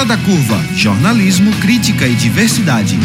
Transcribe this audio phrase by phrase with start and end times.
[0.00, 2.98] Fora da Curva, jornalismo, crítica e diversidade.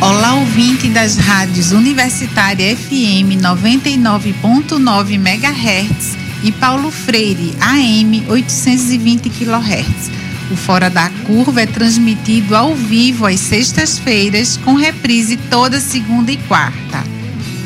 [0.00, 10.21] Olá, ouvinte das rádios Universitária FM 99.9 MHz e Paulo Freire AM 820 kHz.
[10.52, 16.36] O Fora da Curva é transmitido ao vivo às sextas-feiras, com reprise toda segunda e
[16.36, 17.02] quarta.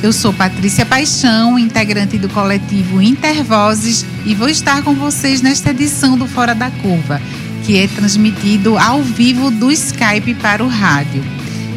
[0.00, 6.16] Eu sou Patrícia Paixão, integrante do coletivo Intervozes, e vou estar com vocês nesta edição
[6.16, 7.20] do Fora da Curva,
[7.64, 11.24] que é transmitido ao vivo do Skype para o rádio.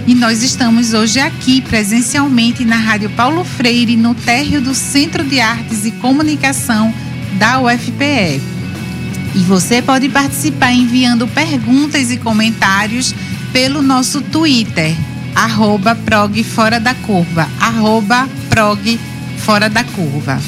[0.05, 5.39] E nós estamos hoje aqui presencialmente na Rádio Paulo Freire, no térreo do Centro de
[5.39, 6.93] Artes e Comunicação
[7.39, 8.58] da UFPE.
[9.35, 13.13] E você pode participar enviando perguntas e comentários
[13.53, 14.95] pelo nosso Twitter,
[15.35, 18.99] arroba prog fora da curva, arroba prog
[19.37, 20.39] fora da curva.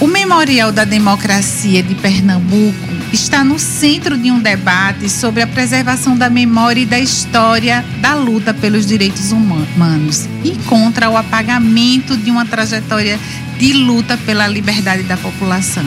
[0.00, 2.76] O Memorial da Democracia de Pernambuco
[3.12, 8.14] está no centro de um debate sobre a preservação da memória e da história da
[8.14, 13.18] luta pelos direitos humanos e contra o apagamento de uma trajetória
[13.56, 15.84] de luta pela liberdade da população.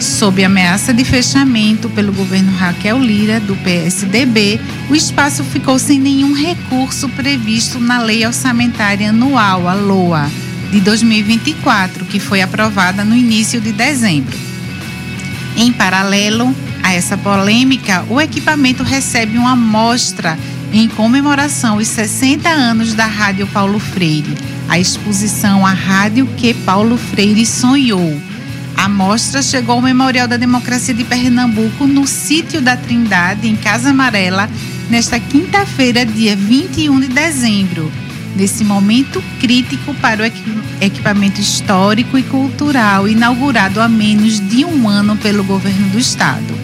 [0.00, 6.32] Sob ameaça de fechamento pelo governo Raquel Lira, do PSDB, o espaço ficou sem nenhum
[6.32, 10.30] recurso previsto na Lei Orçamentária Anual, a LOA,
[10.70, 14.38] de 2024, que foi aprovada no início de dezembro.
[15.56, 20.38] Em paralelo a essa polêmica, o equipamento recebe uma mostra
[20.72, 24.36] em comemoração aos 60 anos da Rádio Paulo Freire,
[24.68, 28.37] a exposição A Rádio que Paulo Freire Sonhou.
[28.78, 33.90] A mostra chegou ao Memorial da Democracia de Pernambuco, no sítio da Trindade, em Casa
[33.90, 34.48] Amarela,
[34.88, 37.90] nesta quinta-feira, dia 21 de dezembro
[38.36, 40.26] nesse momento crítico para o
[40.80, 46.54] equipamento histórico e cultural inaugurado há menos de um ano pelo governo do estado.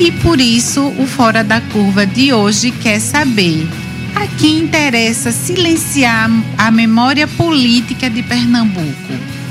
[0.00, 3.64] E por isso, o Fora da Curva de hoje quer saber
[4.16, 6.28] a quem interessa silenciar
[6.58, 9.41] a memória política de Pernambuco.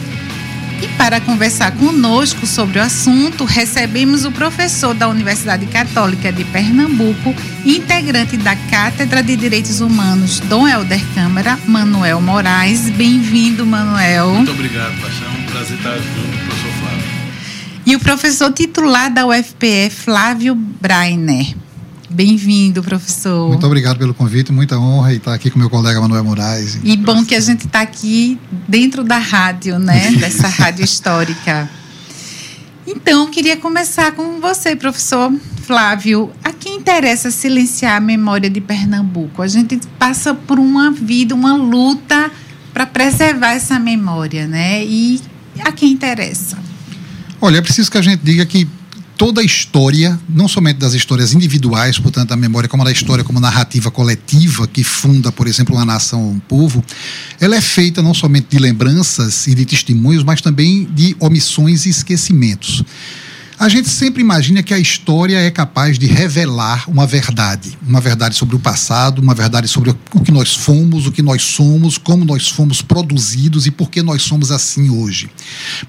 [0.82, 7.36] E para conversar conosco sobre o assunto, recebemos o professor da Universidade Católica de Pernambuco,
[7.64, 12.90] integrante da Cátedra de Direitos Humanos, Dom Helder Câmara, Manuel Moraes.
[12.90, 14.34] Bem-vindo, Manuel.
[14.34, 15.30] Muito obrigado, Paixão.
[15.40, 17.04] Um prazer estar junto com o professor Flávio.
[17.86, 21.61] E o professor titular da UFPE, Flávio Brainer.
[22.14, 23.48] Bem-vindo, professor.
[23.48, 26.78] Muito obrigado pelo convite, muita honra estar aqui com meu colega Manuel Moraes.
[26.84, 30.12] E bom que a gente está aqui dentro da rádio, né?
[30.20, 31.70] Dessa rádio histórica.
[32.86, 35.32] Então, queria começar com você, professor
[35.64, 36.32] Flávio.
[36.44, 39.42] A quem interessa silenciar a memória de Pernambuco?
[39.42, 42.30] A gente passa por uma vida, uma luta
[42.74, 44.84] para preservar essa memória, né?
[44.84, 45.22] E
[45.62, 46.58] a quem interessa?
[47.40, 48.68] Olha, é preciso que a gente diga que
[49.22, 53.40] toda a história, não somente das histórias individuais, portanto, da memória, como da história como
[53.40, 56.84] narrativa coletiva, que funda, por exemplo, uma nação, um povo,
[57.40, 61.90] ela é feita não somente de lembranças e de testemunhos, mas também de omissões e
[61.90, 62.84] esquecimentos.
[63.62, 68.34] A gente sempre imagina que a história é capaz de revelar uma verdade, uma verdade
[68.34, 72.26] sobre o passado, uma verdade sobre o que nós fomos, o que nós somos, como
[72.26, 75.30] nós fomos produzidos e por que nós somos assim hoje.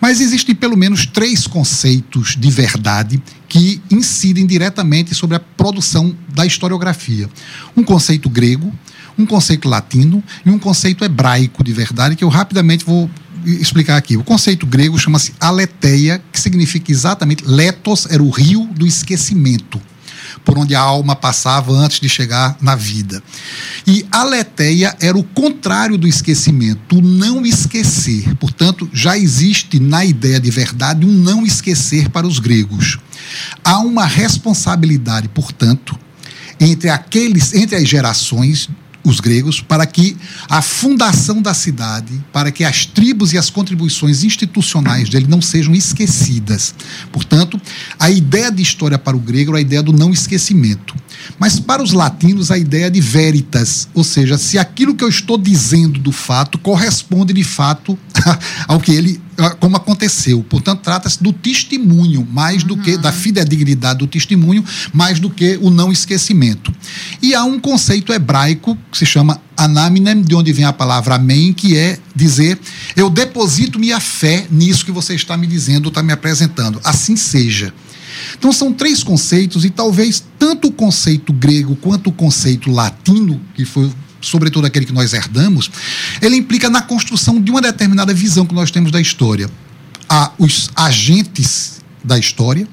[0.03, 6.45] Mas existem pelo menos três conceitos de verdade que incidem diretamente sobre a produção da
[6.45, 7.27] historiografia.
[7.75, 8.71] Um conceito grego,
[9.19, 13.09] um conceito latino e um conceito hebraico de verdade que eu rapidamente vou
[13.45, 14.17] explicar aqui.
[14.17, 19.81] O conceito grego chama-se aletheia, que significa exatamente letos era o rio do esquecimento,
[20.45, 23.23] por onde a alma passava antes de chegar na vida.
[23.87, 28.35] E aletheia era o contrário do esquecimento, o não esquecer.
[28.37, 32.99] Portanto, já existe na ideia de verdade um não esquecer para os gregos.
[33.65, 35.99] Há uma responsabilidade, portanto,
[36.61, 38.69] entre aqueles, entre as gerações
[39.05, 40.17] os gregos, para que
[40.49, 45.75] a fundação da cidade, para que as tribos e as contribuições institucionais dele não sejam
[45.75, 46.75] esquecidas.
[47.11, 47.61] Portanto,
[47.99, 50.95] a ideia de história para o grego é a ideia do não esquecimento.
[51.39, 55.39] Mas para os latinos, a ideia de veritas, ou seja, se aquilo que eu estou
[55.39, 57.99] dizendo do fato corresponde de fato
[58.67, 59.21] ao que ele
[59.59, 60.45] como aconteceu.
[60.49, 62.83] Portanto, trata-se do testemunho, mais do uhum.
[62.83, 66.73] que da fidedignidade do testemunho, mais do que o não esquecimento.
[67.21, 71.53] E há um conceito hebraico que se chama anamnem, de onde vem a palavra amém,
[71.53, 72.61] que é dizer:
[72.95, 76.79] eu deposito minha fé nisso que você está me dizendo, está me apresentando.
[76.85, 77.73] Assim seja.
[78.39, 83.65] Então são três conceitos e talvez tanto o conceito grego quanto o conceito latino, que
[83.65, 83.91] foi
[84.21, 85.71] sobretudo aquele que nós herdamos,
[86.21, 89.51] ele implica na construção de uma determinada visão que nós temos da história.
[90.09, 92.69] Há os agentes da história,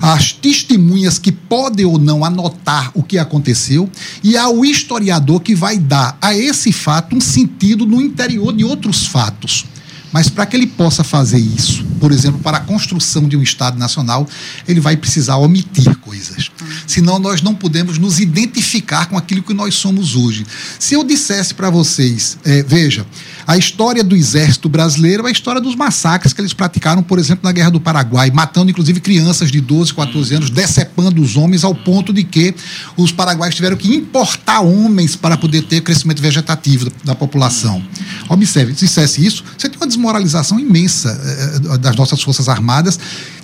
[0.00, 3.90] as testemunhas que podem ou não anotar o que aconteceu,
[4.22, 8.64] e há o historiador que vai dar a esse fato um sentido no interior de
[8.64, 9.66] outros fatos.
[10.14, 13.76] Mas para que ele possa fazer isso, por exemplo, para a construção de um Estado
[13.76, 14.28] nacional,
[14.68, 16.52] ele vai precisar omitir coisas.
[16.86, 20.46] Senão nós não podemos nos identificar com aquilo que nós somos hoje.
[20.78, 23.04] Se eu dissesse para vocês, é, veja,
[23.46, 27.44] a história do exército brasileiro é a história dos massacres que eles praticaram, por exemplo,
[27.44, 31.74] na Guerra do Paraguai, matando inclusive crianças de 12, 14 anos, decepando os homens ao
[31.74, 32.54] ponto de que
[32.96, 37.84] os paraguaios tiveram que importar homens para poder ter crescimento vegetativo da, população.
[38.28, 42.98] Observe, se dissesse isso, você tem uma desmoralização imensa eh, das nossas Forças Armadas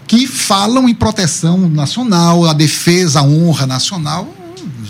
[0.06, 4.39] que falam em proteção nacional, a defesa, a honra nacional.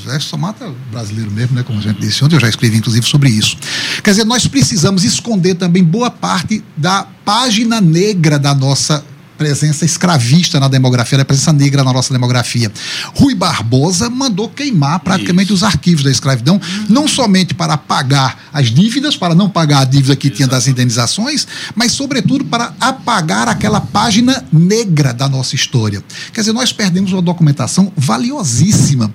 [0.06, 1.62] Exército só mata brasileiro mesmo, né?
[1.62, 3.56] Como a gente disse ontem, eu já escrevi inclusive sobre isso.
[4.02, 9.05] Quer dizer, nós precisamos esconder também boa parte da página negra da nossa
[9.41, 12.71] presença escravista na demografia, da presença negra na nossa demografia.
[13.15, 15.55] Rui Barbosa mandou queimar praticamente Isso.
[15.55, 16.61] os arquivos da escravidão,
[16.91, 20.37] não somente para pagar as dívidas, para não pagar a dívida que Exato.
[20.37, 26.05] tinha das indenizações, mas, sobretudo, para apagar aquela página negra da nossa história.
[26.35, 29.11] Quer dizer, nós perdemos uma documentação valiosíssima.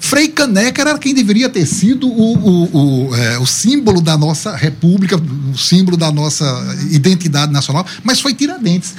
[0.00, 4.56] Frei Caneca era quem deveria ter sido o, o, o, é, o símbolo da nossa
[4.56, 5.16] república,
[5.52, 6.46] o símbolo da nossa
[6.90, 8.94] identidade nacional, mas foi Tiradentes.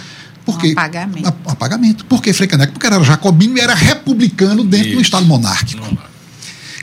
[0.48, 0.70] Por quê?
[0.70, 1.34] Um apagamento.
[1.46, 2.06] Um apagamento.
[2.06, 2.72] Por que Frei Caneca?
[2.72, 4.96] Porque era jacobino e era republicano dentro Isso.
[4.96, 5.86] do Estado monárquico.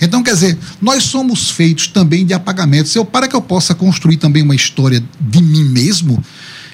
[0.03, 2.95] Então, quer dizer, nós somos feitos também de apagamentos.
[2.95, 6.23] Eu, para que eu possa construir também uma história de mim mesmo,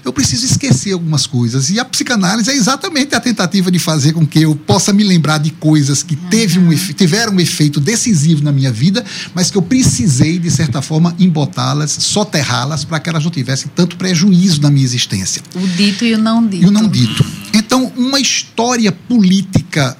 [0.04, 1.70] eu preciso esquecer algumas coisas.
[1.70, 5.38] E a psicanálise é exatamente a tentativa de fazer com que eu possa me lembrar
[5.38, 9.04] de coisas que teve um, tiveram um efeito decisivo na minha vida,
[9.34, 13.96] mas que eu precisei, de certa forma, embotá-las, soterrá-las, para que elas não tivessem tanto
[13.96, 15.42] prejuízo na minha existência.
[15.54, 16.64] O dito e o não dito.
[16.64, 17.24] E o não dito.
[17.52, 19.96] Então, uma história política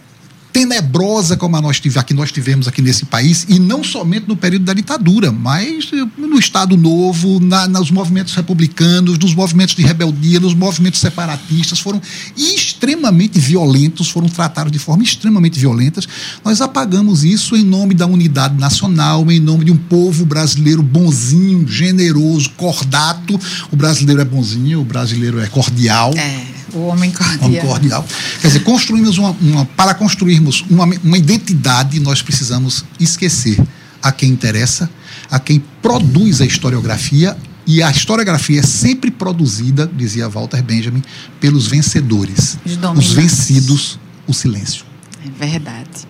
[0.53, 4.37] tenebrosa como a nós, tive, que nós tivemos aqui nesse país, e não somente no
[4.37, 10.41] período da ditadura, mas no Estado Novo, na, nos movimentos republicanos, nos movimentos de rebeldia,
[10.41, 12.01] nos movimentos separatistas, foram
[12.37, 16.09] extremamente violentos, foram tratados de forma extremamente violentas.
[16.45, 21.67] Nós apagamos isso em nome da unidade nacional, em nome de um povo brasileiro bonzinho,
[21.69, 23.39] generoso, cordato.
[23.71, 26.13] O brasileiro é bonzinho, o brasileiro é cordial.
[26.17, 27.45] É o homem cordial.
[27.45, 28.07] Homem cordial.
[28.41, 33.61] Quer dizer, construímos uma, uma para construirmos uma, uma identidade, nós precisamos esquecer
[34.03, 34.91] a quem interessa,
[35.31, 37.37] a quem produz a historiografia
[37.67, 41.03] e a historiografia é sempre produzida, dizia Walter Benjamin,
[41.39, 42.59] pelos vencedores.
[42.65, 44.85] Os, Os vencidos, o silêncio.
[45.25, 46.09] É verdade.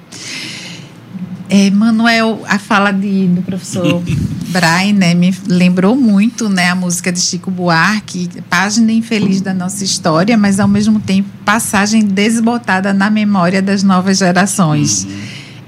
[1.53, 4.01] É, Manuel, a fala de, do professor
[4.51, 9.83] Brian né, me lembrou muito né, a música de Chico Buarque, página infeliz da nossa
[9.83, 15.09] história, mas ao mesmo tempo passagem desbotada na memória das novas gerações.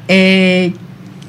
[0.08, 0.70] É,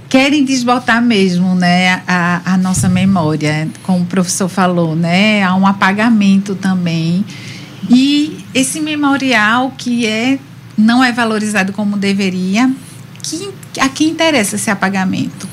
[0.07, 5.65] querem desbotar mesmo né, a, a nossa memória, como o professor falou, né, há um
[5.65, 7.25] apagamento também.
[7.89, 10.37] E esse memorial que é
[10.77, 12.71] não é valorizado como deveria,
[13.79, 15.47] a quem interessa esse apagamento?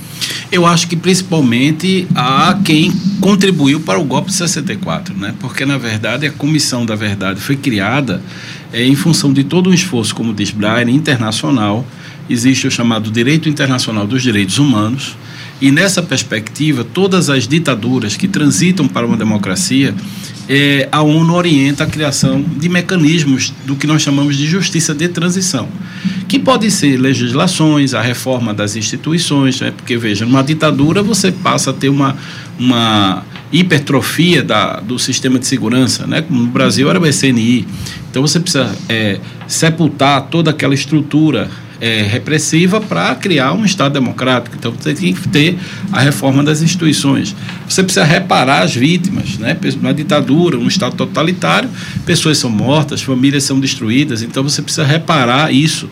[0.52, 5.34] Eu acho que principalmente a quem contribuiu para o golpe de 64, né?
[5.38, 8.22] Porque na verdade a Comissão da Verdade foi criada
[8.72, 11.86] é, em função de todo um esforço, como diz Brian, internacional.
[12.28, 15.16] Existe o chamado Direito Internacional dos Direitos Humanos.
[15.60, 19.94] E nessa perspectiva, todas as ditaduras que transitam para uma democracia,
[20.48, 25.08] é, a ONU orienta a criação de mecanismos do que nós chamamos de justiça de
[25.08, 25.68] transição
[26.30, 29.72] que pode ser legislações, a reforma das instituições, né?
[29.76, 32.16] porque veja, numa ditadura você passa a ter uma,
[32.56, 36.22] uma hipertrofia da, do sistema de segurança, né?
[36.22, 37.66] Como no Brasil era o SNI.
[38.08, 44.56] Então você precisa é, sepultar toda aquela estrutura é, repressiva para criar um Estado democrático.
[44.58, 45.58] Então você tem que ter
[45.90, 47.34] a reforma das instituições.
[47.68, 49.38] Você precisa reparar as vítimas.
[49.38, 49.56] Né?
[49.80, 51.70] Na ditadura, um Estado totalitário,
[52.04, 54.22] pessoas são mortas, famílias são destruídas.
[54.22, 55.88] Então você precisa reparar isso.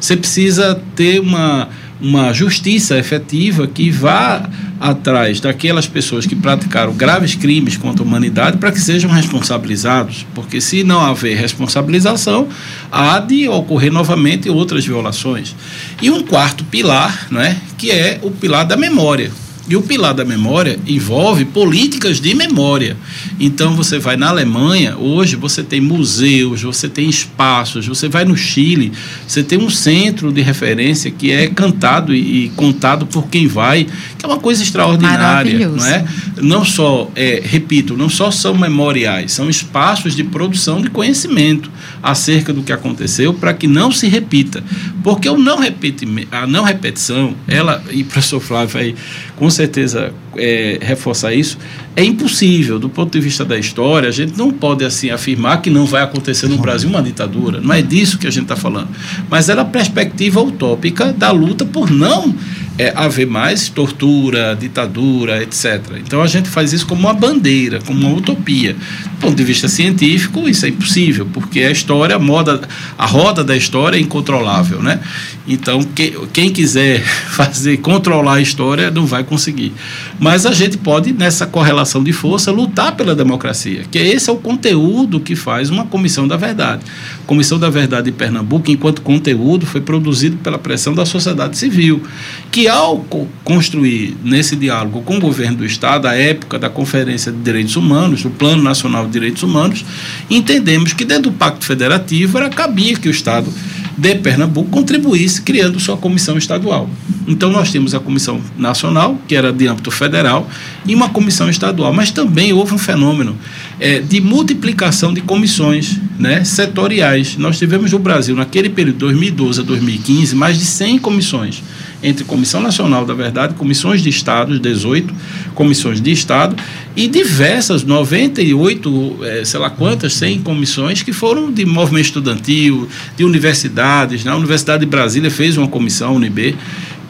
[0.00, 1.68] Você precisa ter uma
[2.02, 4.48] uma justiça efetiva que vá
[4.80, 10.60] atrás daquelas pessoas que praticaram graves crimes contra a humanidade para que sejam responsabilizados, porque
[10.60, 12.48] se não haver responsabilização,
[12.90, 15.54] há de ocorrer novamente outras violações.
[16.02, 19.30] E um quarto pilar, né, que é o pilar da memória.
[19.68, 22.96] E o pilar da memória envolve políticas de memória.
[23.38, 28.36] Então você vai na Alemanha, hoje você tem museus, você tem espaços, você vai no
[28.36, 28.92] Chile,
[29.26, 33.86] você tem um centro de referência que é cantado e, contado por quem vai,
[34.18, 36.04] que é uma coisa extraordinária, não é?
[36.40, 41.70] Não só, é, repito, não só são memoriais, são espaços de produção de conhecimento
[42.02, 44.62] acerca do que aconteceu para que não se repita.
[45.04, 48.94] Porque o não repeti, a não repetição, ela, e o professor Flávio vai
[49.36, 51.56] com certeza é, reforçar isso,
[51.94, 54.08] é impossível do ponto de vista da história.
[54.08, 57.60] A gente não pode assim afirmar que não vai acontecer no Brasil uma ditadura.
[57.60, 58.88] Não é disso que a gente está falando.
[59.30, 62.34] Mas era a perspectiva utópica da luta por não
[62.78, 65.80] é, haver mais tortura, ditadura, etc.
[65.98, 68.74] Então a gente faz isso como uma bandeira, como uma utopia.
[68.74, 72.60] Do ponto de vista científico, isso é impossível, porque a história, a, moda,
[72.98, 75.00] a roda da história é incontrolável, né?
[75.46, 79.72] Então que, quem quiser fazer controlar a história não vai conseguir.
[80.18, 84.36] Mas a gente pode nessa correlação de força lutar pela democracia, que esse é o
[84.36, 86.82] conteúdo que faz uma comissão da verdade.
[87.26, 92.02] Comissão da verdade de Pernambuco, enquanto conteúdo, foi produzido pela pressão da sociedade civil,
[92.50, 93.04] que ao
[93.44, 98.22] construir nesse diálogo com o governo do Estado, a época da Conferência de Direitos Humanos,
[98.22, 99.84] do Plano Nacional de Direitos Humanos,
[100.30, 103.52] entendemos que dentro do Pacto Federativo era cabia que o Estado
[103.96, 106.88] de Pernambuco contribuísse criando sua comissão estadual.
[107.28, 110.48] Então nós temos a comissão nacional, que era de âmbito federal,
[110.86, 111.92] e uma comissão estadual.
[111.92, 113.36] Mas também houve um fenômeno
[113.78, 117.36] é, de multiplicação de comissões né, setoriais.
[117.36, 121.62] Nós tivemos no Brasil, naquele período, 2012 a 2015, mais de 100 comissões
[122.02, 125.14] entre Comissão Nacional da Verdade, comissões de Estado, 18
[125.54, 126.56] comissões de Estado,
[126.96, 133.24] e diversas, 98, é, sei lá quantas, 100 comissões que foram de movimento estudantil, de
[133.24, 134.24] universidades.
[134.24, 134.32] Né?
[134.32, 136.56] A Universidade de Brasília fez uma comissão, UNB,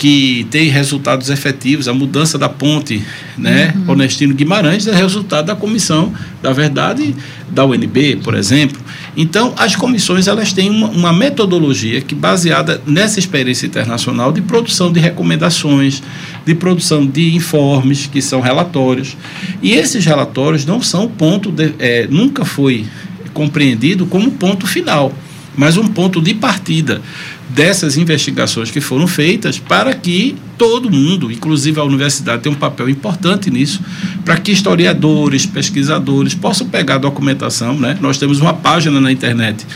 [0.02, 1.86] que tem resultados efetivos.
[1.86, 3.00] A mudança da ponte,
[3.38, 3.92] né, uhum.
[3.92, 7.14] Onestino Guimarães, é resultado da comissão da verdade
[7.48, 8.80] da UNB, por exemplo.
[9.16, 14.92] Então, as comissões elas têm uma, uma metodologia que baseada nessa experiência internacional de produção
[14.92, 16.02] de recomendações,
[16.44, 19.16] de produção de informes que são relatórios.
[19.62, 22.86] E esses relatórios não são ponto de, é, nunca foi
[23.32, 25.12] compreendido como ponto final,
[25.56, 27.02] mas um ponto de partida
[27.50, 32.88] dessas investigações que foram feitas para que todo mundo, inclusive a universidade, tem um papel
[32.88, 33.80] importante nisso,
[34.24, 37.78] para que historiadores, pesquisadores possam pegar a documentação.
[37.78, 37.98] Né?
[38.00, 39.66] Nós temos uma página na internet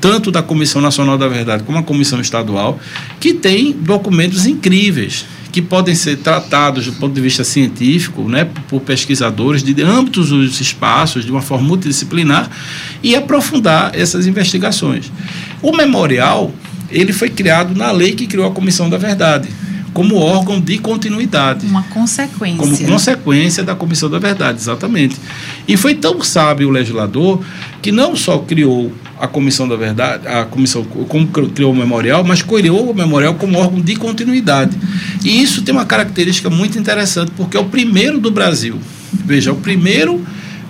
[0.00, 2.78] tanto da Comissão Nacional da Verdade como a Comissão Estadual,
[3.18, 8.80] que tem documentos incríveis que podem ser tratados do ponto de vista científico, né, por
[8.80, 12.50] pesquisadores de ambos os espaços, de uma forma multidisciplinar,
[13.02, 15.10] e aprofundar essas investigações.
[15.62, 16.52] O memorial
[16.90, 19.48] ele foi criado na lei que criou a Comissão da Verdade,
[19.92, 21.66] como órgão de continuidade.
[21.66, 22.58] Uma consequência.
[22.58, 25.16] Como consequência da Comissão da Verdade, exatamente.
[25.66, 27.42] E foi tão sábio o legislador
[27.82, 32.42] que não só criou a Comissão da Verdade, a comissão como criou o memorial, mas
[32.42, 34.76] criou o memorial como órgão de continuidade.
[35.24, 38.78] E isso tem uma característica muito interessante, porque é o primeiro do Brasil.
[39.12, 40.24] Veja, é o primeiro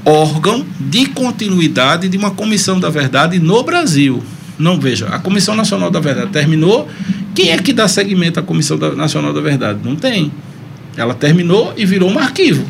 [0.04, 4.22] órgão de continuidade de uma Comissão da Verdade no Brasil.
[4.58, 6.88] Não, veja, a Comissão Nacional da Verdade terminou.
[7.34, 9.78] Quem é que dá seguimento à Comissão Nacional da Verdade?
[9.84, 10.32] Não tem.
[10.96, 12.66] Ela terminou e virou um arquivo.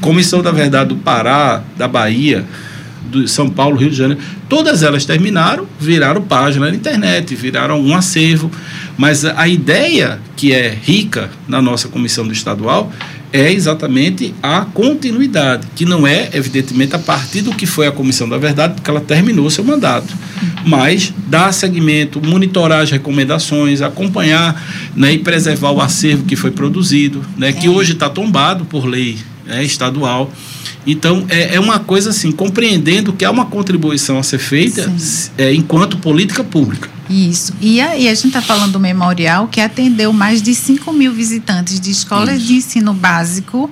[0.00, 2.44] Comissão da Verdade do Pará, da Bahia,
[3.04, 7.94] do São Paulo, Rio de Janeiro, todas elas terminaram, viraram página na internet, viraram um
[7.94, 8.50] acervo.
[8.96, 12.92] Mas a ideia que é rica na nossa comissão do estadual
[13.34, 18.28] é exatamente a continuidade, que não é, evidentemente, a partir do que foi a Comissão
[18.28, 20.14] da Verdade, porque ela terminou seu mandato,
[20.64, 24.62] mas dar seguimento, monitorar as recomendações, acompanhar
[24.94, 27.70] né, e preservar o acervo que foi produzido, né, que é.
[27.70, 30.30] hoje está tombado por lei né, estadual.
[30.86, 34.92] Então, é, é, uma coisa assim, compreendendo que há uma contribuição a ser feita
[35.36, 36.93] é, enquanto política pública.
[37.08, 37.52] Isso.
[37.60, 41.78] E aí a gente está falando do memorial que atendeu mais de 5 mil visitantes
[41.78, 42.46] de escolas Isso.
[42.46, 43.70] de ensino básico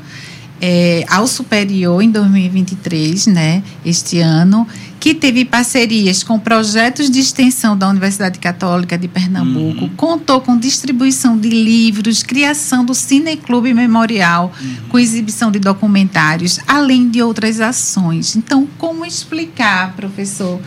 [0.65, 4.65] é, ao superior em 2023, né, este ano,
[5.01, 9.91] que teve parcerias com projetos de extensão da Universidade Católica de Pernambuco, uhum.
[9.97, 14.77] contou com distribuição de livros, criação do Cineclube Memorial, uhum.
[14.89, 18.37] com exibição de documentários, além de outras ações.
[18.37, 20.61] Então, como explicar, professor?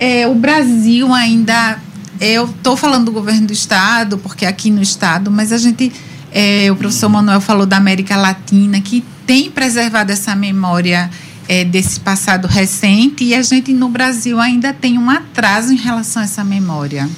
[0.00, 1.78] É, o Brasil ainda
[2.20, 5.90] eu estou falando do governo do estado, porque aqui no estado, mas a gente,
[6.30, 11.10] é, o professor Manuel falou da América Latina, que tem preservado essa memória
[11.48, 16.20] é, desse passado recente, e a gente no Brasil ainda tem um atraso em relação
[16.20, 17.08] a essa memória.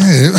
[0.00, 0.32] É,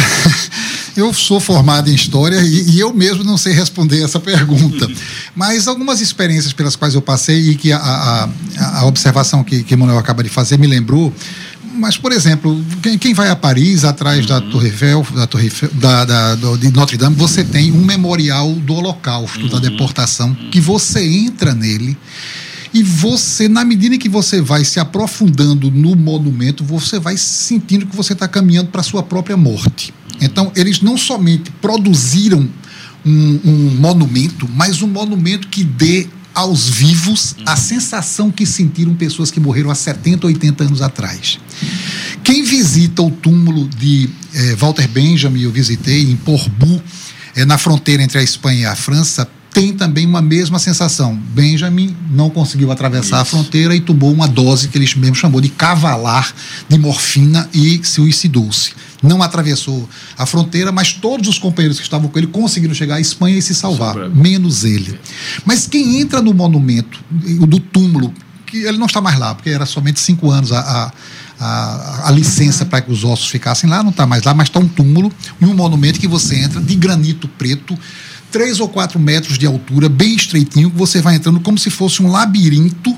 [0.96, 4.90] Eu sou formado em história e, e, eu mesmo não sei responder essa pergunta.
[5.36, 8.30] Mas algumas experiências pelas quais eu passei e que a, a,
[8.80, 11.14] a observação que, que Manuel acaba de fazer me lembrou.
[11.74, 14.28] Mas, por exemplo, quem, quem vai a Paris, atrás uhum.
[14.28, 17.84] da Torre Eiffel, da Torre Eiffel, da, da, do, de Notre Dame, você tem um
[17.84, 19.50] memorial do Holocausto, uhum.
[19.50, 21.98] da deportação, que você entra nele
[22.74, 27.86] e você, na medida em que você vai se aprofundando no monumento, você vai sentindo
[27.86, 29.94] que você está caminhando para a sua própria morte.
[30.20, 32.50] Então, eles não somente produziram
[33.06, 39.30] um, um monumento, mas um monumento que dê aos vivos a sensação que sentiram pessoas
[39.30, 41.40] que morreram há 70, 80 anos atrás.
[42.24, 46.82] Quem visita o túmulo de eh, Walter Benjamin, eu visitei em Porbu,
[47.36, 51.16] eh, na fronteira entre a Espanha e a França, tem também uma mesma sensação.
[51.16, 53.22] Benjamin não conseguiu atravessar Isso.
[53.22, 56.34] a fronteira e tomou uma dose que ele mesmo chamou de cavalar
[56.68, 58.74] de morfina e suicidou-se.
[59.02, 63.00] Não atravessou a fronteira, mas todos os companheiros que estavam com ele conseguiram chegar à
[63.00, 65.00] Espanha e se salvar, menos ele.
[65.46, 67.00] Mas quem entra no monumento,
[67.48, 68.14] do túmulo,
[68.48, 70.92] que ele não está mais lá, porque era somente cinco anos a, a
[71.40, 72.70] a, a, licença uhum.
[72.70, 75.46] para que os ossos ficassem lá, não está mais lá, mas está um túmulo e
[75.46, 77.78] um monumento que você entra de granito preto,
[78.34, 82.02] três ou quatro metros de altura, bem estreitinho, que você vai entrando como se fosse
[82.02, 82.98] um labirinto,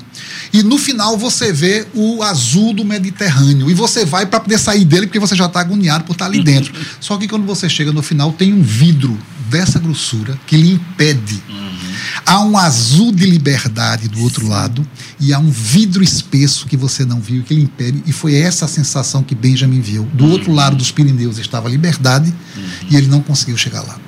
[0.50, 3.70] e no final você vê o azul do Mediterrâneo.
[3.70, 6.30] E você vai para poder sair dele, porque você já está agoniado por estar tá
[6.30, 6.72] ali dentro.
[6.98, 9.16] Só que quando você chega no final, tem um vidro
[9.50, 11.42] dessa grossura que lhe impede.
[11.48, 11.76] Uhum.
[12.24, 14.86] Há um azul de liberdade do outro lado
[15.18, 18.02] e há um vidro espesso que você não viu que lhe impede.
[18.06, 20.04] E foi essa a sensação que Benjamin viu.
[20.12, 20.30] Do uhum.
[20.32, 22.64] outro lado dos Pirineus estava a liberdade uhum.
[22.90, 23.98] e ele não conseguiu chegar lá.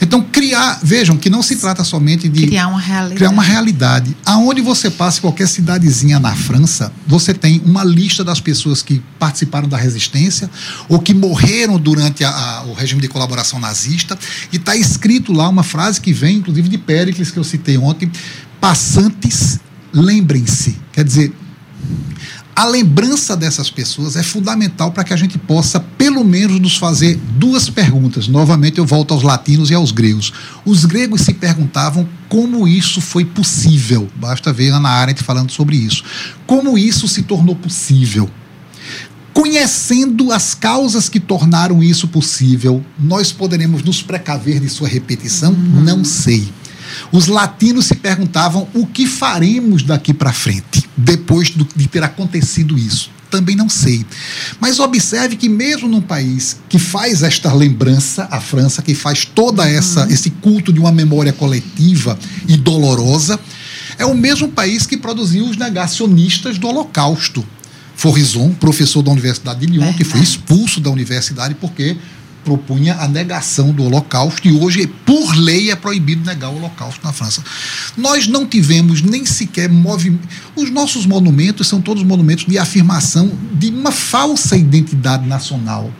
[0.00, 3.16] Então, criar, vejam que não se trata somente de criar uma realidade.
[3.16, 4.16] Criar uma realidade.
[4.24, 9.68] Aonde você passa, qualquer cidadezinha na França, você tem uma lista das pessoas que participaram
[9.68, 10.50] da resistência
[10.88, 14.18] ou que morreram durante a, a, o regime de colaboração nazista
[14.50, 18.10] e está escrito lá uma frase que vem, inclusive, de Péricles, que eu citei ontem:
[18.60, 19.60] passantes,
[19.94, 20.76] lembrem-se.
[20.92, 21.32] Quer dizer,
[22.56, 27.18] a lembrança dessas pessoas é fundamental para que a gente possa, pelo menos, nos fazer
[27.36, 28.28] duas perguntas.
[28.28, 30.32] Novamente, eu volto aos latinos e aos gregos.
[30.64, 34.08] Os gregos se perguntavam como isso foi possível.
[34.14, 36.04] Basta ver Ana Arendt falando sobre isso.
[36.46, 38.30] Como isso se tornou possível?
[39.32, 45.52] Conhecendo as causas que tornaram isso possível, nós poderemos nos precaver de sua repetição?
[45.52, 45.80] Uhum.
[45.80, 46.48] Não sei.
[47.12, 52.78] Os latinos se perguntavam o que faremos daqui para frente, depois do, de ter acontecido
[52.78, 53.10] isso.
[53.30, 54.06] Também não sei.
[54.60, 59.68] Mas observe que, mesmo num país que faz esta lembrança, a França, que faz toda
[59.68, 60.10] essa uhum.
[60.10, 63.38] esse culto de uma memória coletiva e dolorosa,
[63.98, 67.44] é o mesmo país que produziu os negacionistas do Holocausto.
[67.96, 71.96] Forizon, professor da Universidade de Lyon, que foi expulso da universidade porque
[72.44, 77.12] propunha a negação do Holocausto e hoje, por lei, é proibido negar o Holocausto na
[77.12, 77.42] França.
[77.96, 80.28] Nós não tivemos nem sequer movimento.
[80.54, 85.90] Os nossos monumentos são todos monumentos de afirmação de uma falsa identidade nacional.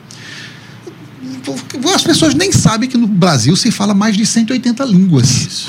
[1.95, 5.29] As pessoas nem sabem que no Brasil se fala mais de 180 línguas.
[5.29, 5.67] Isso.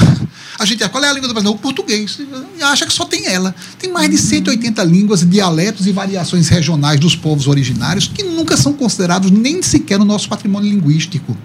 [0.58, 1.52] A gente, qual é a língua do Brasil?
[1.52, 2.20] O português.
[2.58, 3.54] E acha que só tem ela.
[3.78, 8.74] Tem mais de 180 línguas, dialetos e variações regionais dos povos originários que nunca são
[8.74, 11.36] considerados nem sequer no nosso patrimônio linguístico.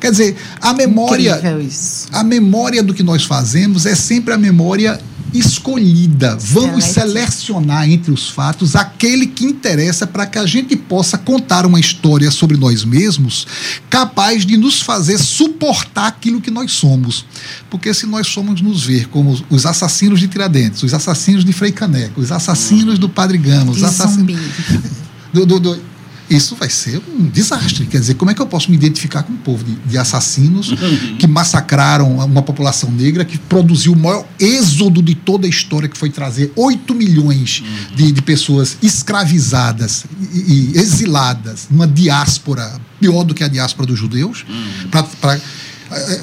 [0.00, 1.40] Quer dizer, a memória,
[2.12, 4.98] a memória do que nós fazemos é sempre a memória
[5.34, 6.36] escolhida.
[6.40, 11.80] Vamos selecionar entre os fatos aquele que interessa para que a gente possa contar uma
[11.80, 13.46] história sobre nós mesmos
[13.90, 17.24] capaz de nos fazer suportar aquilo que nós somos.
[17.70, 21.72] Porque se nós somos nos ver como os assassinos de Tiradentes, os assassinos de Frei
[21.72, 24.38] Caneco, os assassinos do Padre Gama, os assassinos.
[25.30, 25.78] Do, do, do,
[26.30, 27.86] isso vai ser um desastre.
[27.86, 30.72] Quer dizer, como é que eu posso me identificar com um povo de, de assassinos
[31.18, 35.96] que massacraram uma população negra, que produziu o maior êxodo de toda a história, que
[35.96, 37.62] foi trazer 8 milhões
[37.94, 43.98] de, de pessoas escravizadas e, e, exiladas numa diáspora, pior do que a diáspora dos
[43.98, 44.44] judeus,
[45.20, 45.40] para eh,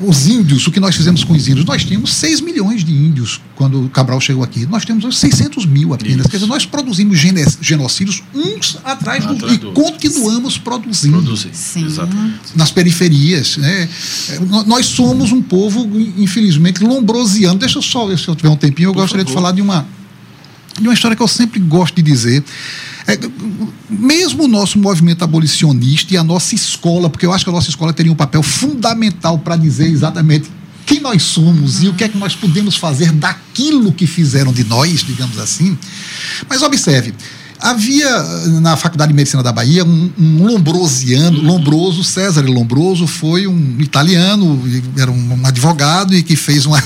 [0.03, 1.65] os índios, o que nós fizemos com os índios?
[1.65, 4.65] Nós tínhamos 6 milhões de índios quando o Cabral chegou aqui.
[4.67, 6.19] Nós temos hoje 600 mil apenas.
[6.19, 6.29] Isso.
[6.29, 7.17] Quer dizer, nós produzimos
[7.61, 11.21] genocídios uns atrás do outro e continuamos produzindo.
[11.21, 11.49] Produzir.
[11.53, 11.87] Sim.
[12.55, 13.57] Nas periferias.
[13.57, 13.89] Né?
[14.29, 17.57] Eh, nós somos um povo, infelizmente, lombrosiano.
[17.57, 19.35] Deixa eu só, se eu tiver um tempinho, eu Por gostaria favor.
[19.35, 19.87] de falar de uma,
[20.79, 22.43] de uma história que eu sempre gosto de dizer.
[23.07, 23.19] É,
[23.87, 27.69] mesmo o nosso movimento abolicionista e a nossa escola, porque eu acho que a nossa
[27.69, 30.49] escola teria um papel fundamental para dizer exatamente
[30.85, 34.63] quem nós somos e o que é que nós podemos fazer daquilo que fizeram de
[34.63, 35.77] nós, digamos assim.
[36.47, 37.13] Mas observe,
[37.65, 38.07] havia
[38.61, 44.61] na Faculdade de Medicina da Bahia um, um lombrosiano, Lombroso, César Lombroso foi um italiano,
[44.97, 46.81] era um, um advogado e que fez uma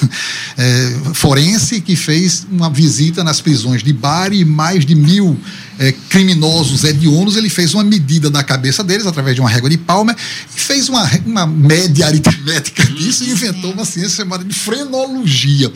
[0.57, 5.37] é, forense que fez uma visita nas prisões de Bari, mais de mil
[5.77, 9.77] é, criminosos hediondos, ele fez uma medida da cabeça deles através de uma régua de
[9.77, 10.15] palma
[10.55, 15.69] e fez uma, uma média aritmética disso e inventou uma ciência chamada de frenologia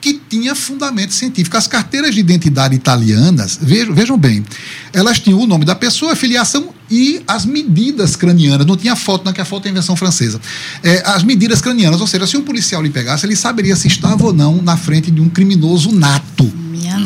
[0.00, 1.56] que tinha fundamento científico.
[1.56, 4.44] As carteiras de identidade italianas, vejam, vejam bem,
[4.92, 8.66] elas tinham o nome da pessoa, filiação e as medidas cranianas.
[8.66, 10.40] Não tinha foto, não, que a foto é invenção francesa.
[10.82, 14.24] É, as medidas cranianas, ou seja, se um policial lhe pegasse, ele saberia se estava
[14.26, 16.50] ou não na frente de um criminoso nato.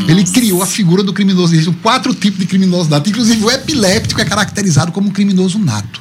[0.08, 1.54] Ele criou a figura do criminoso.
[1.54, 3.08] Existem quatro tipos de criminoso nato.
[3.10, 6.00] Inclusive, o epiléptico é caracterizado como um criminoso nato.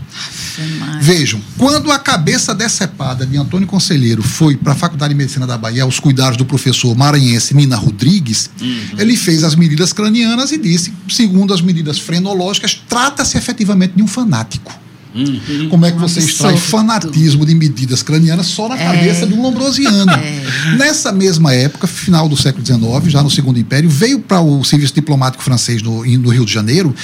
[1.02, 5.58] Vejam, quando a cabeça decepada de Antônio Conselheiro foi para a Faculdade de Medicina da
[5.58, 8.82] Bahia, aos cuidados do professor maranhense Nina Rodrigues, uhum.
[8.98, 14.08] ele fez as medidas cranianas e disse, segundo as medidas frenológicas, trata-se efetivamente de um
[14.08, 14.82] fanático.
[15.14, 15.68] Uhum.
[15.70, 18.86] Como é que você extrai fanatismo de medidas cranianas só na é.
[18.86, 20.12] cabeça de um lombrosiano?
[20.12, 20.76] É.
[20.78, 24.94] Nessa mesma época, final do século XIX, já no Segundo Império, veio para o serviço
[24.94, 26.96] diplomático francês no, no Rio de Janeiro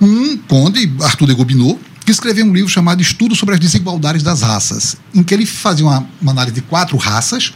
[0.00, 4.42] um conde, Arthur de Gobineau, que escreveu um livro chamado Estudo sobre as Desigualdades das
[4.42, 7.54] Raças, em que ele fazia uma, uma, análise de quatro raças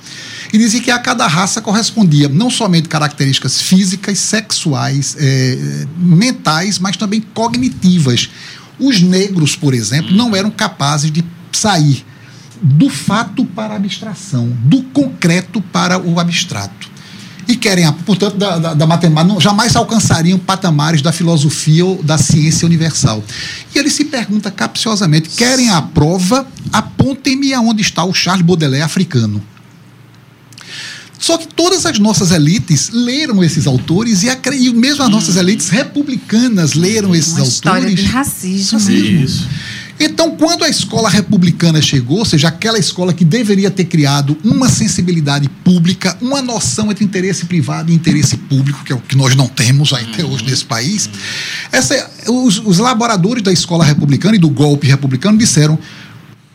[0.52, 6.96] e dizia que a cada raça correspondia não somente características físicas, sexuais, é, mentais, mas
[6.96, 8.30] também cognitivas.
[8.78, 12.04] Os negros, por exemplo, não eram capazes de sair
[12.60, 16.98] do fato para a abstração, do concreto para o abstrato
[17.48, 22.66] e querem, portanto, da, da, da matemática, jamais alcançariam patamares da filosofia ou da ciência
[22.66, 23.24] universal.
[23.74, 26.46] E ele se pergunta capciosamente: querem a prova?
[26.70, 29.42] Apontem-me aonde está o Charles Baudelaire africano.
[31.18, 35.68] Só que todas as nossas elites leram esses autores e, e mesmo as nossas elites
[35.68, 37.54] republicanas leram esses Uma autores.
[37.54, 38.78] História de racismo.
[38.78, 39.24] racismo.
[39.24, 39.48] Isso.
[40.00, 44.68] Então, quando a escola republicana chegou, ou seja, aquela escola que deveria ter criado uma
[44.68, 49.34] sensibilidade pública, uma noção entre interesse privado e interesse público, que é o que nós
[49.34, 51.10] não temos até hoje nesse país,
[51.72, 55.76] essa, os, os laboradores da escola republicana e do golpe republicano disseram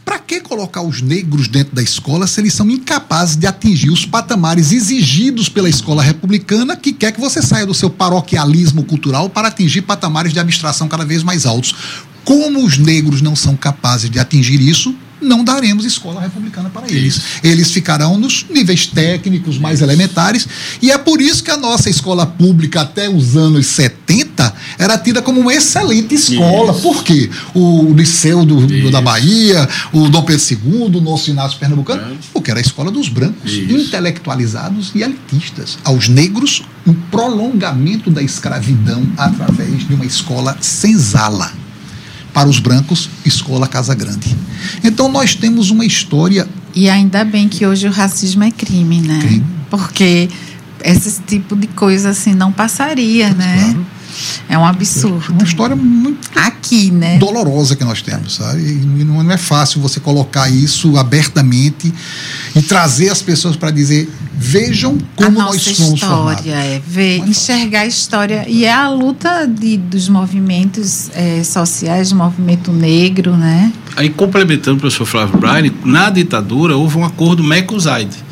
[0.03, 4.05] para que colocar os negros dentro da escola se eles são incapazes de atingir os
[4.05, 9.47] patamares exigidos pela escola republicana, que quer que você saia do seu paroquialismo cultural para
[9.47, 11.75] atingir patamares de abstração cada vez mais altos?
[12.23, 17.19] Como os negros não são capazes de atingir isso, não daremos escola republicana para eles.
[17.43, 20.47] Eles ficarão nos níveis técnicos mais elementares,
[20.81, 24.32] e é por isso que a nossa escola pública, até os anos 70,
[24.77, 26.71] era tida como uma excelente escola.
[26.71, 26.81] Isso.
[26.81, 27.29] Por quê?
[27.53, 32.15] O Liceu do, do, da Bahia, o Dom Pedro II, o nosso Inácio Pernambucano, é.
[32.33, 33.71] porque era a escola dos brancos, isso.
[33.71, 35.77] intelectualizados e elitistas.
[35.83, 41.51] Aos negros, um prolongamento da escravidão através de uma escola senzala
[42.33, 44.35] para os brancos, escola Casa Grande.
[44.83, 46.47] Então nós temos uma história.
[46.73, 49.19] E ainda bem que hoje o racismo é crime, né?
[49.19, 49.45] Crime.
[49.69, 50.27] Porque
[50.83, 53.61] esse tipo de coisa assim não passaria, né?
[53.63, 53.85] Claro.
[54.49, 55.31] É um absurdo.
[55.31, 57.17] Uma história muito aqui, né?
[57.17, 58.61] Dolorosa que nós temos, sabe?
[58.61, 61.93] E não é fácil você colocar isso abertamente
[62.55, 67.25] e trazer as pessoas para dizer vejam como a nós somos história, é ver, é
[67.25, 73.37] enxergar a história e é a luta de, dos movimentos é, sociais, do movimento negro,
[73.37, 73.71] né?
[73.95, 78.23] Aí complementando o professor Flávio Brian, na ditadura houve um acordo Mercoside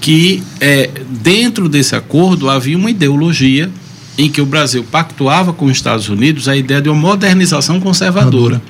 [0.00, 0.90] que é,
[1.22, 3.70] dentro desse acordo havia uma ideologia
[4.18, 8.60] em que o Brasil pactuava com os Estados Unidos a ideia de uma modernização conservadora.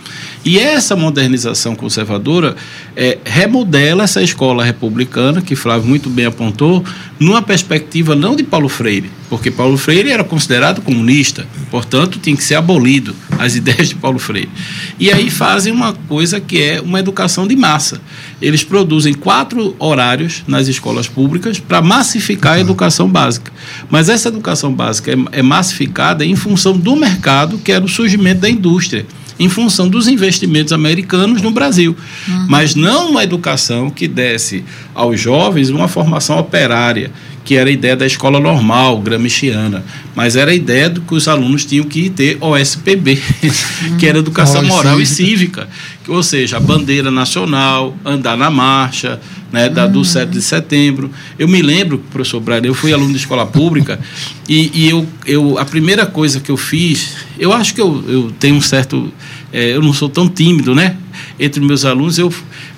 [0.44, 2.54] E essa modernização conservadora
[2.94, 6.84] é, remodela essa escola republicana, que Flávio muito bem apontou,
[7.18, 12.44] numa perspectiva não de Paulo Freire, porque Paulo Freire era considerado comunista, portanto tinha que
[12.44, 14.51] ser abolido as ideias de Paulo Freire.
[14.98, 18.01] E aí fazem uma coisa que é uma educação de massa.
[18.42, 23.53] Eles produzem quatro horários nas escolas públicas para massificar a educação básica.
[23.88, 28.40] Mas essa educação básica é, é massificada em função do mercado, que era o surgimento
[28.40, 29.07] da indústria
[29.38, 31.96] em função dos investimentos americanos no Brasil.
[32.27, 32.46] Uhum.
[32.48, 37.12] Mas não uma educação que desse aos jovens uma formação operária,
[37.48, 39.82] que era a ideia da escola normal, gramsciana,
[40.14, 43.96] mas era a ideia de que os alunos tinham que ter OSPB, uhum.
[43.96, 45.66] que era educação moral e cívica,
[46.06, 49.18] ou seja, a bandeira nacional, andar na marcha,
[49.50, 51.11] né, da, do 7 de setembro.
[51.38, 53.98] Eu me lembro, professor Braga, eu fui aluno de escola pública
[54.46, 58.30] e, e eu, eu, a primeira coisa que eu fiz, eu acho que eu, eu
[58.38, 59.11] tenho um certo,
[59.50, 60.98] é, eu não sou tão tímido, né?
[61.40, 62.30] Entre meus alunos, eu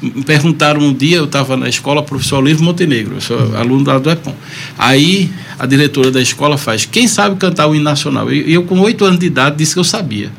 [0.03, 3.99] Me perguntaram um dia, eu estava na escola, professor Olívio Montenegro, eu sou aluno lá
[3.99, 4.35] do EPOM.
[4.79, 8.33] Aí a diretora da escola faz, quem sabe cantar o hino nacional?
[8.33, 10.33] E eu, com oito anos de idade, disse que eu sabia.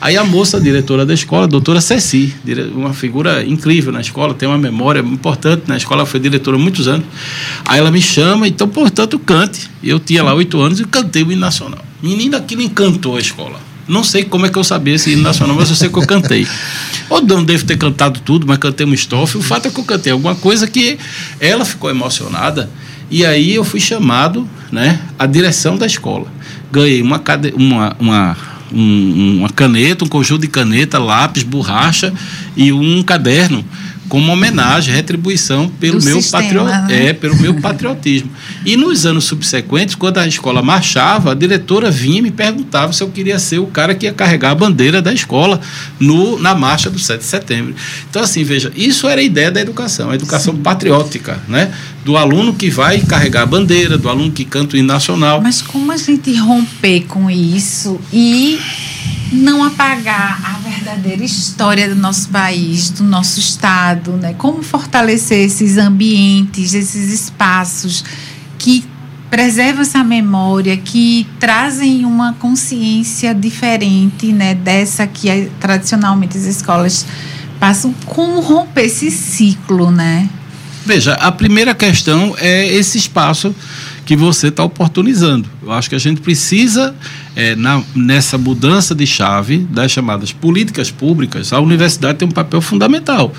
[0.00, 2.34] Aí a moça, a diretora da escola, a doutora Ceci,
[2.74, 6.88] uma figura incrível na escola, tem uma memória importante na escola, foi diretora há muitos
[6.88, 7.04] anos.
[7.66, 9.68] Aí ela me chama, então, portanto, cante.
[9.82, 11.84] Eu tinha lá oito anos e cantei o hino nacional.
[12.02, 13.60] Menina, aquilo encantou a escola.
[13.90, 16.06] Não sei como é que eu sabia esse hino nacional, mas eu sei que eu
[16.06, 16.46] cantei.
[17.08, 19.36] Ou não devo ter cantado tudo, mas cantei uma estrofe.
[19.36, 20.96] O fato é que eu cantei alguma coisa que
[21.40, 22.70] ela ficou emocionada.
[23.10, 26.26] E aí eu fui chamado, né, à direção da escola.
[26.70, 27.20] Ganhei uma,
[27.56, 28.36] uma, uma
[28.72, 32.12] um, uma caneta, um conjunto de caneta, lápis, borracha
[32.56, 33.64] e um caderno
[34.10, 36.64] como homenagem, retribuição pelo meu patrio...
[36.64, 36.86] né?
[36.90, 38.28] é, pelo meu patriotismo.
[38.66, 43.04] E nos anos subsequentes, quando a escola marchava, a diretora vinha e me perguntava se
[43.04, 45.60] eu queria ser o cara que ia carregar a bandeira da escola
[46.00, 47.74] no, na marcha do 7 de setembro.
[48.10, 50.60] Então, assim, veja, isso era a ideia da educação, a educação Sim.
[50.60, 51.72] patriótica, né?
[52.04, 55.40] Do aluno que vai carregar a bandeira, do aluno que canta o hino nacional.
[55.40, 58.58] Mas como a gente romper com isso e
[59.30, 64.34] não apagar a verdadeira história do nosso país, do nosso estado, né?
[64.36, 68.02] Como fortalecer esses ambientes, esses espaços
[68.58, 68.84] que
[69.30, 77.06] preservam essa memória, que trazem uma consciência diferente, né, dessa que é, tradicionalmente as escolas
[77.60, 77.94] passam.
[78.06, 80.28] Como romper esse ciclo, né?
[80.84, 83.54] Veja, a primeira questão é esse espaço
[84.04, 85.48] que você está oportunizando.
[85.62, 86.94] Eu acho que a gente precisa,
[87.36, 92.60] é, na, nessa mudança de chave das chamadas políticas públicas, a universidade tem um papel
[92.60, 93.32] fundamental.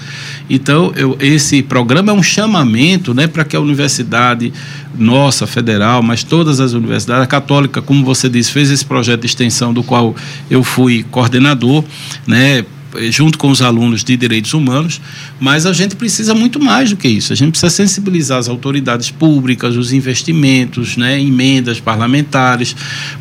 [0.50, 4.54] Então, eu, esse programa é um chamamento né, para que a universidade
[4.98, 9.28] nossa, federal, mas todas as universidades, a católica, como você disse, fez esse projeto de
[9.28, 10.16] extensão do qual
[10.50, 11.84] eu fui coordenador,
[12.28, 12.66] né?
[13.10, 15.02] Junto com os alunos de direitos humanos,
[15.40, 17.34] mas a gente precisa muito mais do que isso.
[17.34, 22.76] A gente precisa sensibilizar as autoridades públicas, os investimentos, né, emendas parlamentares,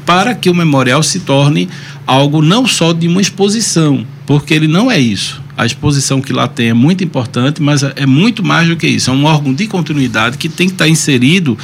[0.05, 1.69] para que o memorial se torne
[2.07, 6.49] algo não só de uma exposição, porque ele não é isso a exposição que lá
[6.49, 9.11] tem é muito importante, mas é muito mais do que isso.
[9.11, 11.59] É um órgão de continuidade que tem que estar inserido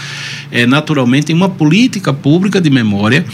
[0.57, 3.27] é, naturalmente em uma política pública de memória,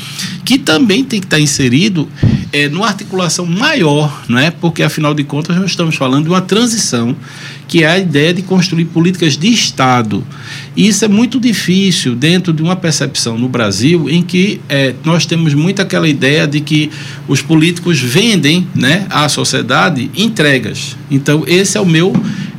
[0.45, 2.09] que também tem que estar inserido
[2.53, 4.51] é, numa articulação maior, não é?
[4.51, 7.15] porque afinal de contas nós estamos falando de uma transição
[7.69, 10.27] que é a ideia de construir políticas de Estado.
[10.77, 15.25] E isso é muito difícil dentro de uma percepção no Brasil em que é, nós
[15.25, 16.91] temos muito aquela ideia de que
[17.29, 20.97] os políticos vendem né, à sociedade entregas.
[21.09, 22.13] Então, esse é o meu,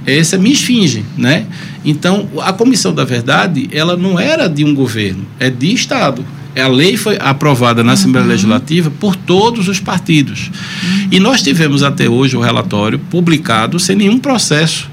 [0.05, 1.45] essa é a minha esfinge, né?
[1.85, 6.67] Então, a Comissão da Verdade, ela não era de um governo, é de Estado a
[6.67, 8.31] lei foi aprovada na Assembleia uhum.
[8.31, 10.51] Legislativa por todos os partidos.
[10.83, 11.07] Uhum.
[11.11, 14.87] E nós tivemos até hoje o relatório publicado sem nenhum processo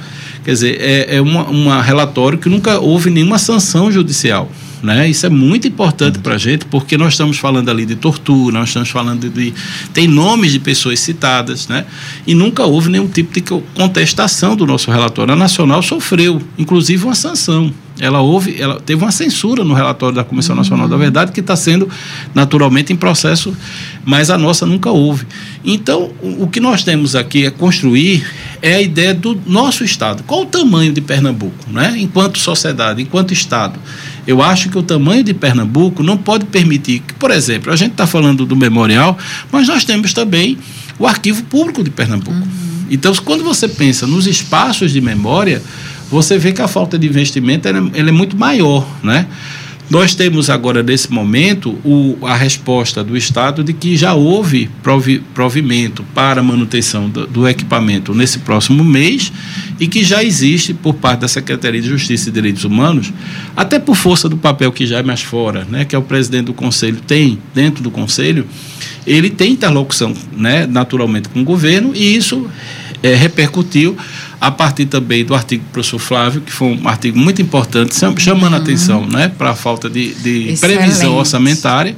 [0.45, 4.51] Quer dizer, é, é uma relatório que nunca houve nenhuma sanção judicial.
[4.83, 5.09] Né?
[5.09, 8.69] Isso é muito importante para a gente, porque nós estamos falando ali de tortura, nós
[8.69, 9.53] estamos falando de.
[9.93, 11.85] Tem nomes de pessoas citadas, né?
[12.27, 13.43] e nunca houve nenhum tipo de
[13.75, 15.35] contestação do nosso relatório.
[15.35, 20.25] A Nacional sofreu, inclusive, uma sanção ela houve, ela teve uma censura no relatório da
[20.25, 21.89] Comissão Nacional da Verdade que está sendo
[22.35, 23.55] naturalmente em processo,
[24.05, 25.27] mas a nossa nunca houve.
[25.63, 28.27] Então, o, o, que nós temos aqui é construir
[28.63, 30.23] é a ideia do nosso estado.
[30.27, 31.95] Qual o tamanho de Pernambuco, né?
[31.99, 33.79] Enquanto sociedade, enquanto estado.
[34.27, 37.93] Eu acho que o tamanho de Pernambuco não pode permitir que, por exemplo, a gente
[37.93, 39.17] está falando do memorial,
[39.51, 40.59] mas nós temos também
[40.99, 42.31] o arquivo público de Pernambuco.
[42.31, 42.49] Uhum.
[42.91, 45.63] Então, quando você pensa nos espaços de memória,
[46.11, 49.27] você vê que a falta de investimento ela, ela é muito maior, né?
[49.91, 55.19] Nós temos agora, nesse momento, o, a resposta do Estado de que já houve provi,
[55.35, 59.33] provimento para manutenção do, do, equipamento nesse próximo mês
[59.81, 63.13] e que já existe, por parte da Secretaria de Justiça e Direitos Humanos,
[63.57, 66.45] até por força do papel que já é mais fora, né, que é o presidente
[66.45, 68.47] do Conselho tem dentro do Conselho,
[69.05, 72.49] ele tem interlocução, né, naturalmente, com o governo e isso
[73.03, 73.97] é, repercutiu
[74.41, 78.53] a partir também do artigo do professor Flávio, que foi um artigo muito importante, chamando
[78.53, 78.59] uhum.
[78.59, 81.95] a atenção né, para a falta de, de previsão orçamentária.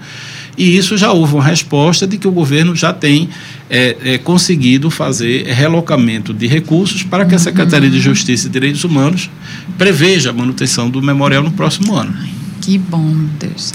[0.58, 3.28] E isso já houve uma resposta de que o governo já tem
[3.70, 7.94] é, é, conseguido fazer relocamento de recursos para que a Secretaria uhum.
[7.94, 9.30] de Justiça e Direitos Humanos
[9.78, 12.14] preveja a manutenção do memorial no próximo ano.
[12.60, 13.72] Que bom, Deus.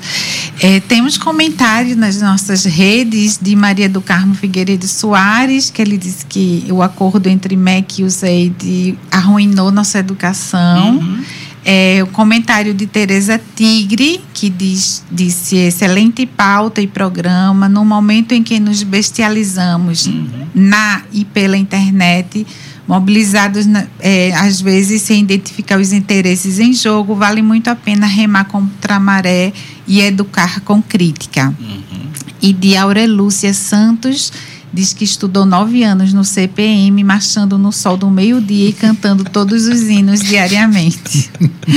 [0.59, 6.25] É, temos comentários nas nossas redes de Maria do Carmo Figueiredo Soares, que ele disse
[6.25, 10.97] que o acordo entre MEC e o ZEID arruinou nossa educação.
[10.97, 11.23] Uhum.
[11.69, 17.67] É, o comentário de Tereza Tigre, que diz, disse excelente pauta e programa.
[17.67, 20.27] No momento em que nos bestializamos uhum.
[20.55, 22.47] na e pela internet,
[22.87, 23.65] Mobilizados,
[23.99, 28.95] é, às vezes, sem identificar os interesses em jogo, vale muito a pena remar contra
[28.95, 29.51] a maré
[29.85, 31.53] e educar com crítica.
[31.59, 31.83] Uhum.
[32.41, 34.31] E de Aurelúcia Santos
[34.71, 39.65] diz que estudou nove anos no CPM, marchando no sol do meio-dia e cantando todos
[39.65, 41.29] os hinos diariamente.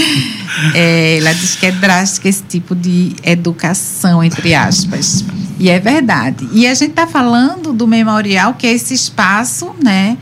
[0.75, 5.25] é, ela diz que é drástico esse tipo de educação, entre aspas.
[5.59, 6.49] E é verdade.
[6.53, 10.16] E a gente está falando do memorial, que é esse espaço, né?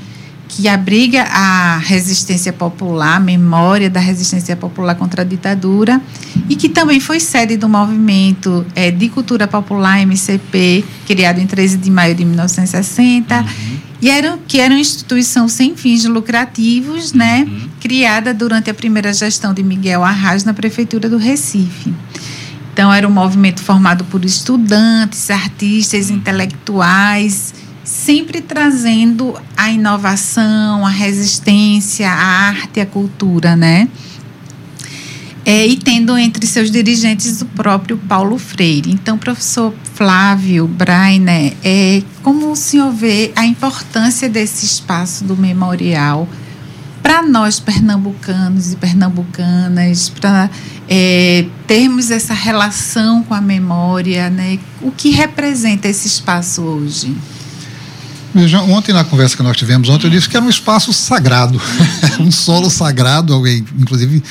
[0.48, 6.00] Que abriga a resistência popular, a memória da resistência popular contra a ditadura,
[6.48, 11.76] e que também foi sede do movimento é, de cultura popular MCP, criado em 13
[11.76, 13.46] de maio de 1960, uhum.
[14.00, 17.68] e era, que era uma instituição sem fins lucrativos, né, uhum.
[17.78, 21.94] criada durante a primeira gestão de Miguel Arraes na prefeitura do Recife.
[22.72, 27.52] Então, era um movimento formado por estudantes, artistas, intelectuais,
[27.88, 33.88] sempre trazendo a inovação, a resistência, a arte, a cultura, né?
[35.42, 38.90] É, e tendo entre seus dirigentes o próprio Paulo Freire.
[38.90, 46.29] Então, professor Flávio Brainer, é, como o senhor vê a importância desse espaço do memorial
[47.03, 50.51] para nós pernambucanos e pernambucanas, para
[50.87, 54.59] é, termos essa relação com a memória, né?
[54.83, 57.16] O que representa esse espaço hoje?
[58.68, 61.61] Ontem na conversa que nós tivemos, ontem eu disse que era um espaço sagrado,
[62.20, 64.22] um solo sagrado, alguém, inclusive,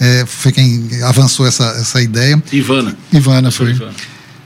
[0.00, 2.42] é, foi quem avançou essa, essa ideia.
[2.52, 2.96] Ivana.
[3.12, 3.66] Ivana foi.
[3.66, 3.94] foi Ivana.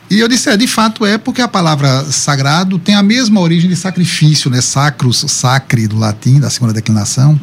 [0.09, 3.69] E eu disse, é, de fato é, porque a palavra sagrado tem a mesma origem
[3.69, 4.61] de sacrifício, né?
[4.61, 7.39] Sacros, sacre, do latim, da segunda declinação.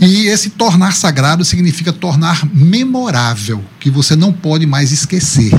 [0.00, 5.52] E esse tornar sagrado significa tornar memorável, que você não pode mais esquecer.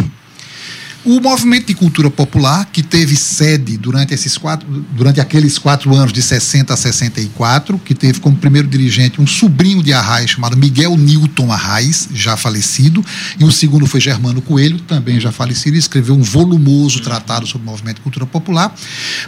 [1.10, 6.14] O movimento de cultura popular, que teve sede durante, esses quatro, durante aqueles quatro anos,
[6.14, 10.96] de 60 a 64, que teve como primeiro dirigente um sobrinho de Arraes, chamado Miguel
[10.96, 13.04] Newton Arraes, já falecido,
[13.40, 17.68] e o segundo foi Germano Coelho, também já falecido, e escreveu um volumoso tratado sobre
[17.68, 18.72] o movimento de cultura popular.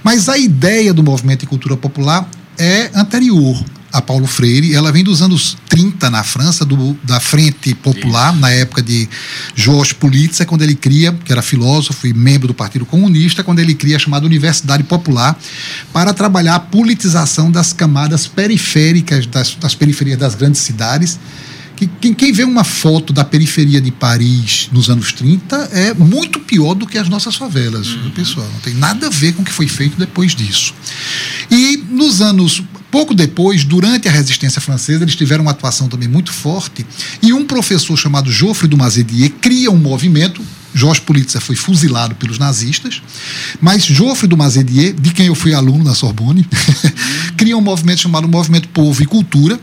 [0.04, 3.60] Mas a ideia do movimento de cultura popular é anterior
[3.92, 4.74] a Paulo Freire.
[4.74, 8.42] Ela vem dos anos 30 na França, do, da Frente Popular, Isso.
[8.42, 9.08] na época de
[9.56, 13.74] Georges Pulitzer, quando ele cria, que era filósofo e membro do Partido Comunista, quando ele
[13.74, 15.38] cria a chamada Universidade Popular,
[15.92, 21.20] para trabalhar a politização das camadas periféricas, das, das periferias das grandes cidades
[22.00, 26.76] quem, quem vê uma foto da periferia de Paris nos anos 30 é muito pior
[26.76, 28.12] do que as nossas favelas, uhum.
[28.12, 28.48] pessoal.
[28.54, 30.74] Não tem nada a ver com o que foi feito depois disso.
[31.50, 36.34] E nos anos Pouco depois, durante a resistência francesa, eles tiveram uma atuação também muito
[36.34, 36.86] forte
[37.24, 40.42] e um professor chamado Geoffroy de Mazedier cria um movimento.
[40.74, 43.02] Jorge Pulitzer foi fuzilado pelos nazistas,
[43.60, 46.46] mas Geoffroy de Mazedier, de quem eu fui aluno na Sorbonne,
[47.36, 49.60] cria um movimento chamado Movimento Povo e Cultura,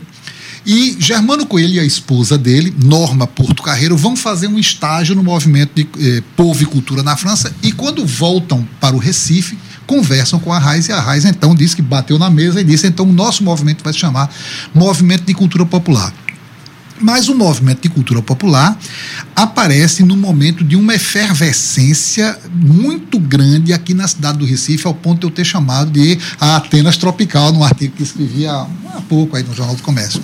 [0.65, 5.23] e Germano Coelho e a esposa dele, Norma Porto Carreiro, vão fazer um estágio no
[5.23, 7.53] movimento de eh, Povo e Cultura na França.
[7.63, 11.75] E quando voltam para o Recife, conversam com a Raiz e a Raiz então disse
[11.75, 14.31] que bateu na mesa e disse: então o nosso movimento vai se chamar
[14.73, 16.13] Movimento de Cultura Popular.
[16.99, 18.77] Mas o movimento de cultura popular
[19.35, 25.21] aparece no momento de uma efervescência muito grande aqui na cidade do Recife, ao ponto
[25.21, 29.37] de eu ter chamado de a Atenas Tropical, num artigo que escrevi há, há pouco
[29.37, 30.21] aí no Jornal do Comércio.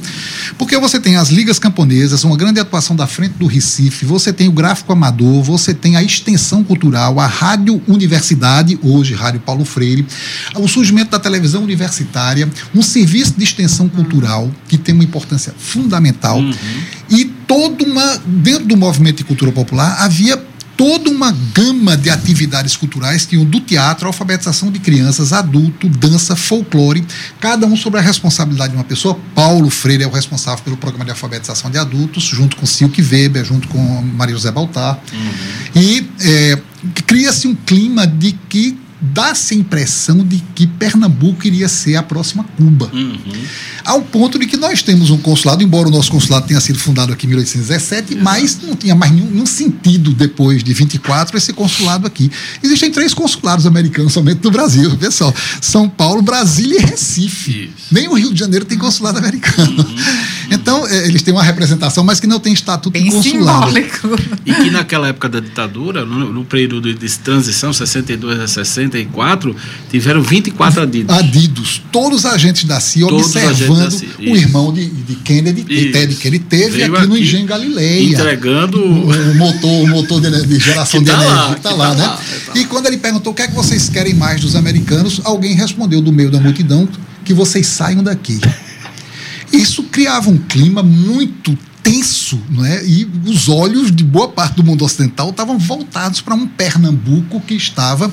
[0.57, 4.47] Porque você tem as ligas camponesas, uma grande atuação da frente do Recife, você tem
[4.47, 10.05] o gráfico amador, você tem a extensão cultural, a rádio universidade, hoje Rádio Paulo Freire,
[10.55, 16.39] o surgimento da televisão universitária, um serviço de extensão cultural que tem uma importância fundamental.
[16.39, 16.53] Uhum.
[17.09, 18.17] E toda uma.
[18.25, 20.37] Dentro do movimento de cultura popular havia
[20.77, 26.35] toda uma gama de atividades culturais que iam do teatro, alfabetização de crianças, adulto, dança,
[26.35, 27.05] folclore,
[27.39, 29.17] cada um sobre a responsabilidade de uma pessoa.
[29.33, 33.45] Paulo Freire é o responsável pelo programa de alfabetização de adultos, junto com Silke Weber,
[33.45, 34.99] junto com Maria José Baltar.
[35.13, 35.81] Uhum.
[35.81, 36.61] E é,
[37.05, 42.43] cria-se um clima de que dá-se a impressão de que Pernambuco iria ser a próxima
[42.57, 42.89] Cuba.
[42.93, 43.17] Uhum.
[43.83, 47.11] Ao ponto de que nós temos um consulado, embora o nosso consulado tenha sido fundado
[47.11, 48.23] aqui em 1817, Exato.
[48.23, 52.31] mas não tinha mais nenhum, nenhum, sentido depois de 24 esse consulado aqui.
[52.63, 55.33] Existem três consulados americanos somente no Brasil, pessoal.
[55.61, 57.65] São Paulo, Brasília e Recife.
[57.65, 57.87] Isso.
[57.91, 59.83] Nem o Rio de Janeiro tem consulado americano.
[59.83, 59.95] Uhum.
[60.49, 63.67] Então, é, eles têm uma representação, mas que não tem estatuto Bem de consulado.
[63.67, 64.09] Simbólico.
[64.45, 69.55] E que naquela época da ditadura, no, no período de transição, 62 a 60, 64,
[69.89, 71.15] tiveram 24 adidos.
[71.15, 71.81] Adidos.
[71.91, 74.09] Todos os agentes da CIA Todos observando CIA.
[74.19, 78.03] o irmão de, de Kennedy, de Ted, que ele teve aqui, aqui, no Engenho Galileia.
[78.03, 81.35] Entregando o, o motor, o motor de, de geração tá de energia.
[81.35, 82.05] Lá, tá lá, tá né?
[82.05, 85.21] Lá, tá e quando ele perguntou o que é que vocês querem mais dos americanos,
[85.23, 86.87] alguém respondeu do meio da multidão
[87.23, 88.39] que vocês saiam daqui.
[89.55, 92.85] Isso criava um clima muito tenso, não é?
[92.85, 97.53] E os olhos de boa parte do mundo ocidental estavam voltados para um Pernambuco que
[97.53, 98.11] estava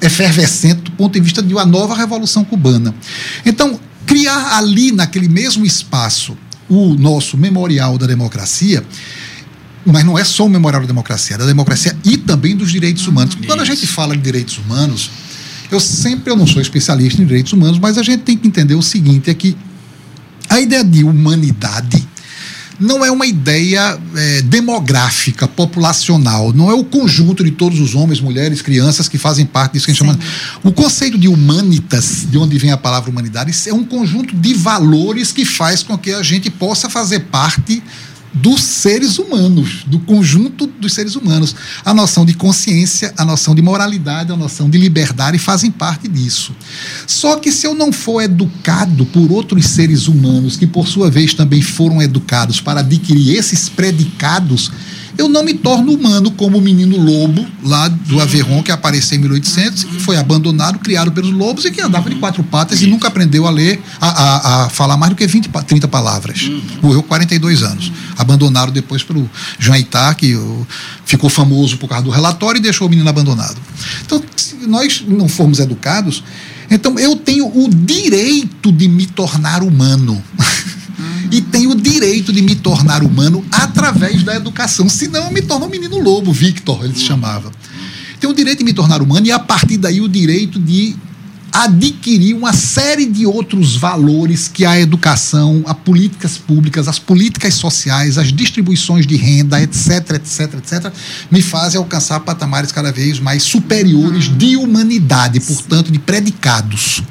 [0.00, 2.94] efervescente do ponto de vista de uma nova revolução cubana.
[3.46, 6.36] Então, criar ali naquele mesmo espaço
[6.68, 8.84] o nosso memorial da democracia
[9.84, 13.06] mas não é só o memorial da democracia, é da democracia e também dos direitos
[13.06, 13.36] humanos.
[13.46, 15.10] Quando a gente fala de direitos humanos,
[15.70, 18.74] eu sempre eu não sou especialista em direitos humanos, mas a gente tem que entender
[18.74, 19.56] o seguinte: é que
[20.52, 22.06] a ideia de humanidade
[22.78, 28.20] não é uma ideia é, demográfica, populacional, não é o conjunto de todos os homens,
[28.20, 30.12] mulheres, crianças que fazem parte disso que a gente Sim.
[30.12, 30.58] chama.
[30.64, 35.32] O conceito de humanitas, de onde vem a palavra humanidade, é um conjunto de valores
[35.32, 37.82] que faz com que a gente possa fazer parte
[38.32, 41.54] dos seres humanos, do conjunto dos seres humanos.
[41.84, 46.54] A noção de consciência, a noção de moralidade, a noção de liberdade fazem parte disso.
[47.06, 51.34] Só que se eu não for educado por outros seres humanos, que por sua vez
[51.34, 54.70] também foram educados para adquirir esses predicados,
[55.16, 59.20] eu não me torno humano como o menino lobo lá do Aveyron, que apareceu em
[59.22, 63.08] 1800, que foi abandonado, criado pelos lobos e que andava de quatro patas e nunca
[63.08, 66.42] aprendeu a ler, a, a, a falar mais do que 20, 30 palavras.
[66.42, 66.62] Uhum.
[66.82, 67.92] Morreu 42 anos.
[68.16, 70.38] Abandonaram depois pelo Jean Ittar, que
[71.04, 73.56] ficou famoso por causa do relatório e deixou o menino abandonado.
[74.04, 76.22] Então, se nós não formos educados,
[76.70, 80.22] então eu tenho o direito de me tornar humano.
[81.32, 84.86] e tenho o direito de me tornar humano através da educação.
[84.86, 87.50] Senão eu me torno um menino lobo, Victor, ele se chamava.
[88.20, 90.94] Tenho o direito de me tornar humano e a partir daí o direito de
[91.50, 98.18] adquirir uma série de outros valores que a educação, as políticas públicas, as políticas sociais,
[98.18, 100.92] as distribuições de renda, etc, etc, etc,
[101.30, 107.02] me fazem alcançar patamares cada vez mais superiores de humanidade, portanto, de predicados.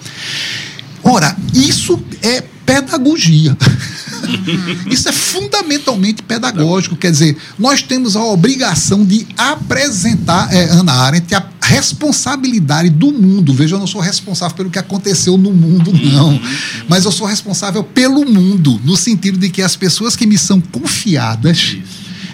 [1.04, 3.58] Ora, isso é pedagogia.
[4.90, 11.34] Isso é fundamentalmente pedagógico, quer dizer, nós temos a obrigação de apresentar, é, Ana Arendt,
[11.34, 13.54] a responsabilidade do mundo.
[13.54, 16.40] Veja, eu não sou responsável pelo que aconteceu no mundo, não.
[16.88, 20.60] Mas eu sou responsável pelo mundo, no sentido de que as pessoas que me são
[20.60, 21.78] confiadas,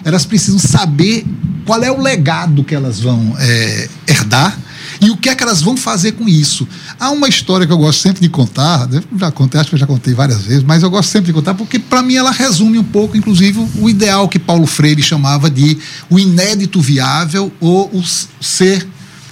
[0.04, 1.24] elas precisam saber
[1.64, 4.58] qual é o legado que elas vão é, herdar
[5.00, 6.66] e o que é que elas vão fazer com isso?
[6.98, 9.86] Há uma história que eu gosto sempre de contar, já contei, acho que eu já
[9.86, 12.84] contei várias vezes, mas eu gosto sempre de contar porque, para mim, ela resume um
[12.84, 15.78] pouco, inclusive, o ideal que Paulo Freire chamava de
[16.10, 18.02] o inédito viável ou o
[18.40, 18.86] ser,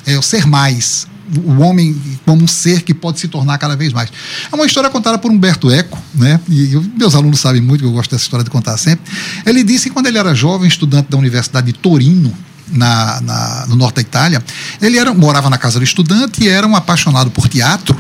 [0.07, 1.07] é, o ser mais,
[1.45, 4.11] o homem como um ser que pode se tornar cada vez mais.
[4.51, 6.41] É uma história contada por Humberto Eco, né?
[6.49, 9.13] E eu, meus alunos sabem muito que eu gosto dessa história de contar sempre.
[9.45, 12.33] Ele disse que quando ele era jovem, estudante da Universidade de Torino,
[12.69, 14.43] na, na, no norte da Itália,
[14.81, 17.97] ele era, morava na casa do estudante e era um apaixonado por teatro.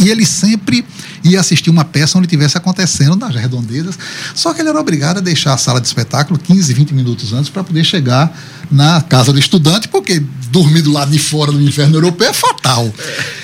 [0.00, 0.84] E ele sempre
[1.22, 3.98] ia assistir uma peça onde tivesse acontecendo nas redondezas.
[4.34, 7.48] Só que ele era obrigado a deixar a sala de espetáculo 15, 20 minutos antes
[7.48, 8.36] para poder chegar
[8.70, 12.92] na casa do estudante, porque dormir do lado de fora do inferno europeu é fatal.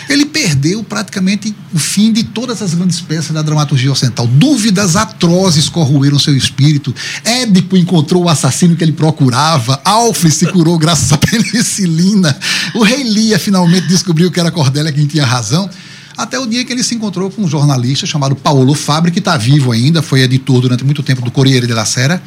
[0.09, 4.27] Ele perdeu praticamente o fim de todas as grandes peças da dramaturgia ocidental.
[4.27, 6.95] Dúvidas atrozes corroeram seu espírito.
[7.25, 9.81] Édipo encontrou o assassino que ele procurava.
[9.85, 12.37] Alfred se curou graças à penicilina.
[12.75, 15.71] O rei Lia finalmente descobriu que era Cordélia quem tinha razão
[16.23, 19.37] até o dia que ele se encontrou com um jornalista chamado Paulo Fabri, que está
[19.39, 22.23] vivo ainda, foi editor durante muito tempo do Corriere della Sera,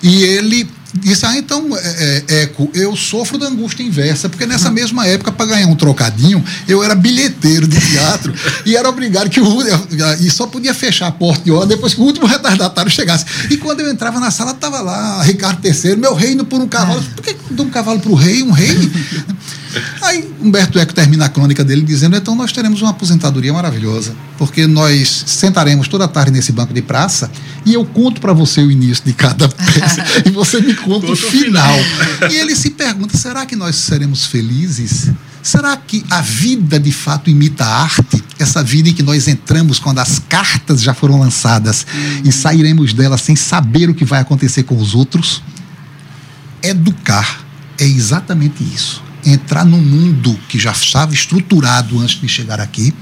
[0.00, 0.68] e ele
[1.00, 4.74] disse: Ah, então, é, é, Eco, eu sofro da angústia inversa, porque nessa uhum.
[4.74, 8.32] mesma época, para ganhar um trocadinho, eu era bilheteiro de teatro
[8.64, 9.62] e era obrigado que o.
[10.20, 13.24] E só podia fechar a porta de hora depois que o último retardatário chegasse.
[13.50, 17.02] E quando eu entrava na sala, estava lá Ricardo III, meu reino por um cavalo.
[17.16, 18.42] Por que de um cavalo para o rei?
[18.42, 18.74] Um rei?
[20.02, 24.66] Aí Humberto Eco termina a crônica dele dizendo: então nós teremos uma aposentadoria maravilhosa, porque
[24.66, 27.30] nós sentaremos toda a tarde nesse banco de praça
[27.64, 31.16] e eu conto para você o início de cada peça e você me conta o
[31.16, 31.74] final.
[32.30, 35.10] E ele se pergunta: será que nós seremos felizes?
[35.42, 38.24] Será que a vida de fato imita a arte?
[38.38, 41.86] Essa vida em que nós entramos quando as cartas já foram lançadas
[42.24, 45.42] e sairemos dela sem saber o que vai acontecer com os outros?
[46.62, 47.44] Educar
[47.78, 52.92] é exatamente isso entrar num mundo que já estava estruturado antes de chegar aqui.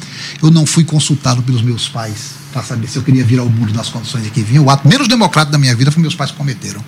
[0.43, 3.72] Eu não fui consultado pelos meus pais para saber se eu queria vir ao mundo
[3.74, 4.62] nas condições em que vinha.
[4.62, 6.83] O ato menos democrático da minha vida foi meus pais que cometeram.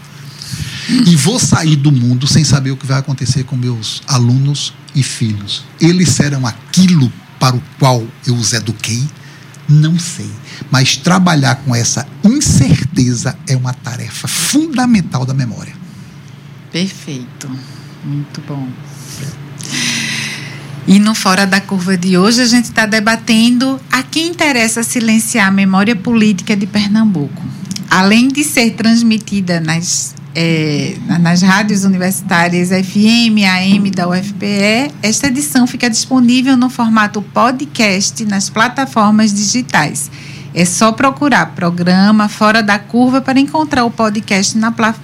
[0.89, 5.03] E vou sair do mundo sem saber o que vai acontecer com meus alunos e
[5.03, 5.64] filhos.
[5.80, 9.03] Eles serão aquilo para o qual eu os eduquei?
[9.68, 10.30] Não sei.
[10.70, 15.74] Mas trabalhar com essa incerteza é uma tarefa fundamental da memória.
[16.70, 17.51] Perfeito.
[18.05, 18.68] Muito bom.
[20.87, 25.49] E no Fora da Curva de hoje a gente está debatendo a quem interessa silenciar
[25.49, 27.43] a memória política de Pernambuco.
[27.91, 35.66] Além de ser transmitida nas, é, nas rádios universitárias FM, AM da UFPE, esta edição
[35.66, 40.11] fica disponível no formato podcast nas plataformas digitais.
[40.53, 44.95] É só procurar programa Fora da Curva para encontrar o podcast na pla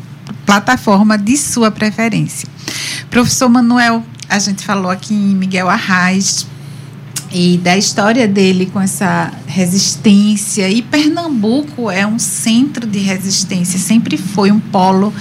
[0.46, 2.48] plataforma de sua preferência.
[3.08, 6.46] Professor Manuel, a gente falou aqui em Miguel Arraes
[7.32, 10.68] e da história dele com essa resistência.
[10.68, 15.12] E Pernambuco é um centro de resistência, sempre foi um polo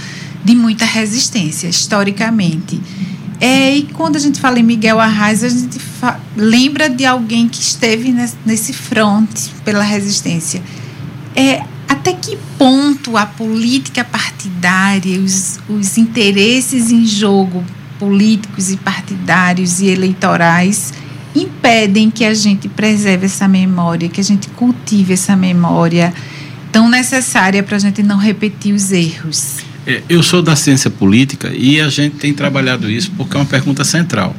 [0.44, 2.82] de muita resistência, historicamente.
[3.40, 5.80] É, e quando a gente fala em Miguel Arraes, a gente
[6.36, 10.62] lembra de alguém que esteve nesse, nesse fronte pela resistência.
[11.36, 17.64] É, até que ponto a política partidária, os, os interesses em jogo
[17.98, 20.94] políticos e partidários e eleitorais
[21.36, 26.14] impedem que a gente preserve essa memória, que a gente cultive essa memória
[26.72, 29.58] tão necessária para a gente não repetir os erros.
[29.88, 33.46] É, eu sou da ciência política e a gente tem trabalhado isso porque é uma
[33.46, 34.36] pergunta central.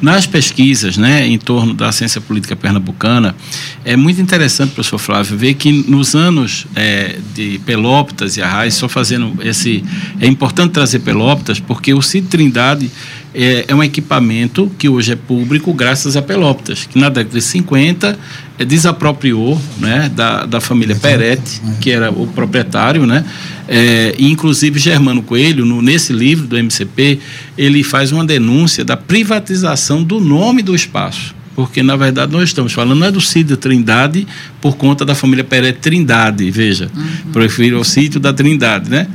[0.00, 3.36] Nas pesquisas né, em torno da ciência política pernambucana,
[3.84, 8.88] é muito interessante, professor Flávio, ver que nos anos é, de Pelópitas e Arraiz, só
[8.88, 9.84] fazendo esse.
[10.18, 12.90] É importante trazer Pelópitas, porque o CID Trindade
[13.34, 17.44] é, é, um equipamento que hoje é público graças a Pelópitas, que na década de
[17.44, 18.18] 50
[18.58, 23.24] é, desapropriou né, da, da família Peretti, que era o proprietário, né?
[23.68, 27.20] É, inclusive Germano Coelho, no, nesse livro do MCP,
[27.56, 31.34] ele faz uma denúncia da privatização do nome do espaço.
[31.54, 34.26] Porque, na verdade, nós estamos falando não é do sítio Trindade
[34.60, 36.90] por conta da família Peretti Trindade, veja.
[36.96, 37.32] Uhum.
[37.32, 39.06] Prefiro o sítio da Trindade, né?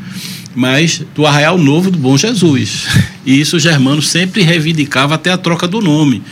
[0.56, 2.88] Mas do Arraial Novo do Bom Jesus.
[3.26, 6.24] E isso Germano sempre reivindicava até a troca do nome.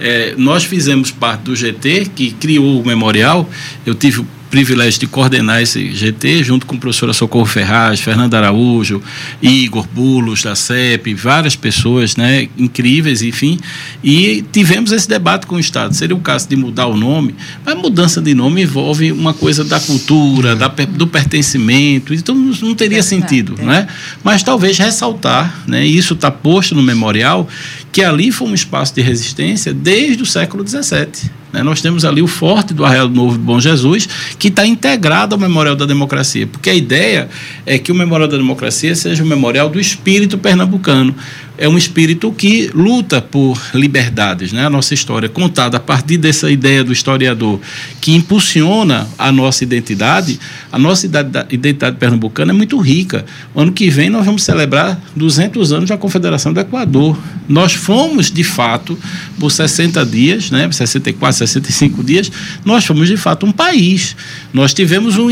[0.00, 3.48] É, nós fizemos parte do GT, que criou o memorial.
[3.84, 8.34] Eu tive o privilégio de coordenar esse GT junto com a professora Socorro Ferraz, Fernando
[8.34, 9.02] Araújo,
[9.42, 13.58] Igor Bulos da CEP, várias pessoas né, incríveis, enfim,
[14.02, 15.94] e tivemos esse debate com o Estado.
[15.94, 17.34] Seria o caso de mudar o nome,
[17.64, 23.02] mas mudança de nome envolve uma coisa da cultura, da, do pertencimento, então não teria
[23.02, 23.86] sentido, né?
[24.24, 27.48] Mas talvez ressaltar, né, e isso está posto no memorial,
[27.92, 31.30] que ali foi um espaço de resistência desde o século XVII.
[31.52, 31.62] Né?
[31.62, 35.40] Nós temos ali o Forte do Arraial do Novo Bom Jesus, que está integrado ao
[35.40, 37.28] Memorial da Democracia, porque a ideia
[37.64, 41.14] é que o Memorial da Democracia seja o memorial do espírito pernambucano.
[41.60, 44.52] É um espírito que luta por liberdades.
[44.52, 44.64] Né?
[44.64, 47.60] A nossa história contada a partir dessa ideia do historiador
[48.00, 50.38] que impulsiona a nossa identidade,
[50.70, 51.04] a nossa
[51.50, 53.26] identidade pernambucana é muito rica.
[53.56, 57.18] Ano que vem nós vamos celebrar 200 anos da Confederação do Equador.
[57.48, 58.96] Nós fomos, de fato,
[59.38, 60.70] por 60 dias, né?
[60.70, 62.30] 64, 65 dias,
[62.64, 64.14] nós fomos de fato um país.
[64.52, 65.28] Nós tivemos um,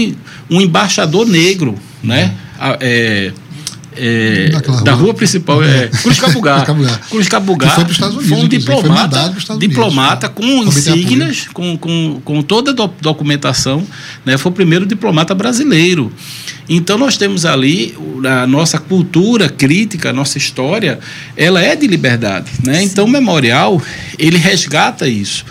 [0.50, 2.34] um embaixador negro, né?
[2.58, 3.32] É, é,
[4.84, 6.64] da rua principal é Cruz Cabugá.
[7.08, 12.70] Cruz Cabugá foi, Unidos, foi um diplomata, foi diplomata com insígnias, com, com, com toda
[12.70, 13.86] a documentação,
[14.24, 14.36] né?
[14.36, 16.12] Foi o primeiro diplomata brasileiro.
[16.68, 20.98] Então nós temos ali a nossa cultura crítica, a nossa história,
[21.36, 22.82] ela é de liberdade, né?
[22.82, 23.80] Então o memorial
[24.18, 25.44] ele resgata isso.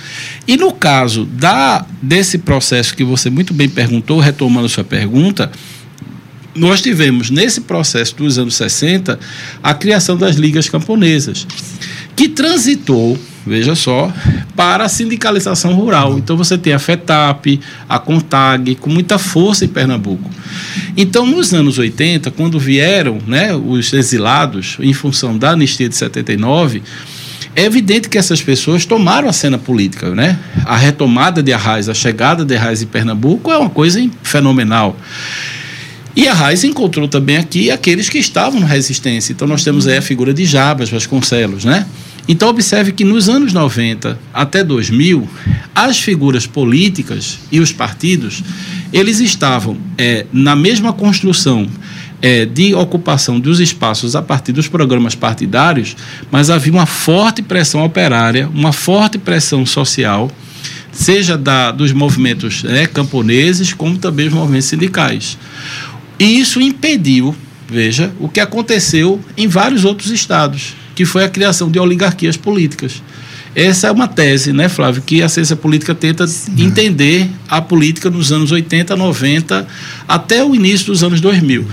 [0.47, 5.51] E no caso da desse processo que você muito bem perguntou, retomando sua pergunta,
[6.55, 9.19] nós tivemos nesse processo dos anos 60
[9.61, 11.45] a criação das ligas camponesas,
[12.15, 14.11] que transitou, veja só,
[14.55, 16.17] para a sindicalização rural.
[16.17, 20.29] Então você tem a FETAP, a CONTAG, com muita força em Pernambuco.
[20.95, 26.81] Então, nos anos 80, quando vieram né, os exilados, em função da anistia de 79,
[27.53, 30.37] é evidente que essas pessoas tomaram a cena política, né?
[30.65, 34.97] A retomada de Arraes, a chegada de Arraes em Pernambuco é uma coisa fenomenal.
[36.15, 39.33] E a Raiz encontrou também aqui aqueles que estavam na resistência.
[39.33, 41.85] Então nós temos aí a figura de Jabas Vasconcelos, né?
[42.27, 45.27] Então observe que nos anos 90 até 2000,
[45.75, 48.43] as figuras políticas e os partidos,
[48.91, 51.67] eles estavam é, na mesma construção
[52.21, 55.95] é, de ocupação dos espaços a partir dos programas partidários,
[56.31, 60.31] mas havia uma forte pressão operária, uma forte pressão social,
[60.91, 65.37] seja da, dos movimentos né, camponeses, como também os movimentos sindicais.
[66.19, 67.35] E isso impediu,
[67.67, 73.01] veja, o que aconteceu em vários outros estados, que foi a criação de oligarquias políticas.
[73.55, 76.51] Essa é uma tese, né, Flávio, que a ciência política tenta Sim.
[76.57, 79.65] entender a política nos anos 80, 90,
[80.05, 81.65] até o início dos anos 2000.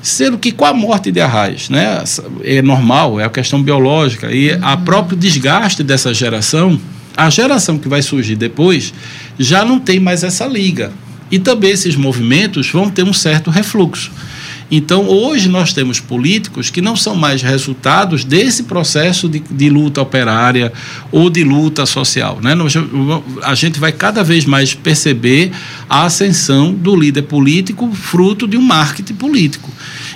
[0.00, 2.02] Sendo que com a morte de Arraes, né,
[2.42, 6.80] é normal, é a questão biológica, e a próprio desgaste dessa geração,
[7.14, 8.94] a geração que vai surgir depois
[9.38, 10.92] já não tem mais essa liga.
[11.30, 14.10] E também esses movimentos vão ter um certo refluxo.
[14.70, 20.02] Então, hoje nós temos políticos que não são mais resultados desse processo de, de luta
[20.02, 20.70] operária
[21.10, 22.38] ou de luta social.
[22.42, 22.54] Né?
[23.42, 25.52] a gente vai cada vez mais perceber
[25.88, 29.70] a ascensão do líder político fruto de um marketing político.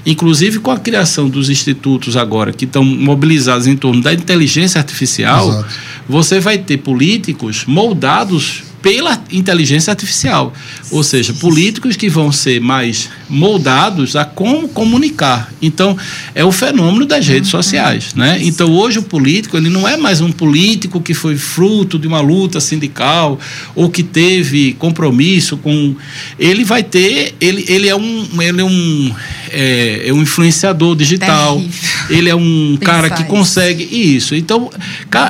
[0.05, 5.49] Inclusive com a criação dos institutos agora que estão mobilizados em torno da inteligência artificial,
[5.49, 5.75] Exato.
[6.07, 10.53] você vai ter políticos moldados pela inteligência artificial.
[10.91, 15.51] Ou seja, políticos que vão ser mais moldados a como comunicar.
[15.63, 15.97] Então,
[16.35, 18.39] é o fenômeno das redes sociais, né?
[18.43, 22.21] Então, hoje o político, ele não é mais um político que foi fruto de uma
[22.21, 23.39] luta sindical
[23.75, 25.95] ou que teve compromisso com
[26.39, 29.15] ele vai ter, ele, ele é um ele é um
[29.53, 31.57] é, é um influenciador digital.
[31.57, 31.91] Terrível.
[32.11, 34.35] Ele é um cara que consegue isso.
[34.35, 34.71] Então,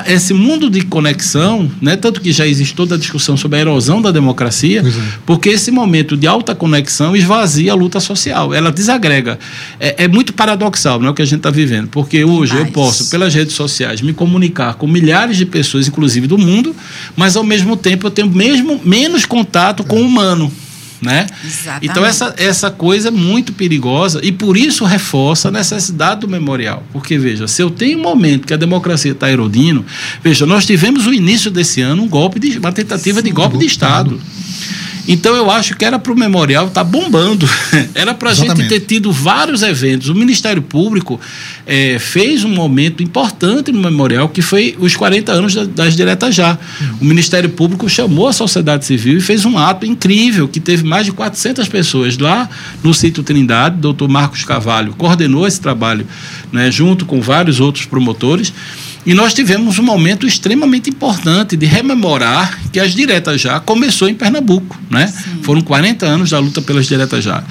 [0.07, 4.01] esse mundo de conexão, né, tanto que já existe toda a discussão sobre a erosão
[4.01, 5.17] da democracia, é.
[5.25, 9.37] porque esse momento de alta conexão esvazia a luta social, ela desagrega.
[9.79, 12.65] É, é muito paradoxal não é o que a gente está vivendo, porque hoje eu
[12.67, 16.75] posso, pelas redes sociais, me comunicar com milhares de pessoas, inclusive do mundo,
[17.15, 20.51] mas ao mesmo tempo eu tenho mesmo menos contato com o humano
[21.03, 21.27] né?
[21.43, 21.85] Exatamente.
[21.85, 26.83] Então essa, essa coisa é muito perigosa e por isso reforça a necessidade do memorial.
[26.91, 29.85] Porque, veja, se eu tenho um momento que a democracia está erodindo,
[30.23, 33.57] veja, nós tivemos no início desse ano um golpe de uma tentativa Sim, de golpe
[33.57, 34.19] de Estado.
[35.07, 37.47] Então eu acho que era para o memorial estar tá bombando.
[37.93, 40.09] era para a gente ter tido vários eventos.
[40.09, 41.19] O Ministério Público
[41.65, 46.57] é, fez um momento importante no memorial, que foi os 40 anos das diretas já.
[46.79, 46.97] Uhum.
[47.01, 51.05] O Ministério Público chamou a sociedade civil e fez um ato incrível, que teve mais
[51.05, 52.49] de 400 pessoas lá
[52.83, 53.77] no sítio Trindade.
[53.77, 56.07] O doutor Marcos Cavalho coordenou esse trabalho
[56.51, 58.53] né, junto com vários outros promotores.
[59.05, 64.15] E nós tivemos um momento extremamente importante de rememorar que as diretas já começou em
[64.15, 65.07] Pernambuco, né?
[65.07, 65.39] Sim.
[65.43, 67.43] Foram 40 anos da luta pelas diretas já.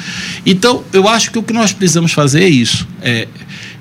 [0.46, 3.28] Então, eu acho que o que nós precisamos fazer é isso, é,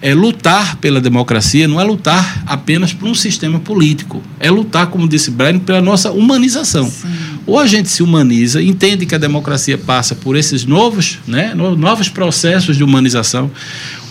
[0.01, 5.07] é lutar pela democracia, não é lutar apenas por um sistema político, é lutar, como
[5.07, 6.89] disse Brian, pela nossa humanização.
[6.89, 7.07] Sim.
[7.45, 12.09] Ou a gente se humaniza, entende que a democracia passa por esses novos, né, novos
[12.09, 13.49] processos de humanização,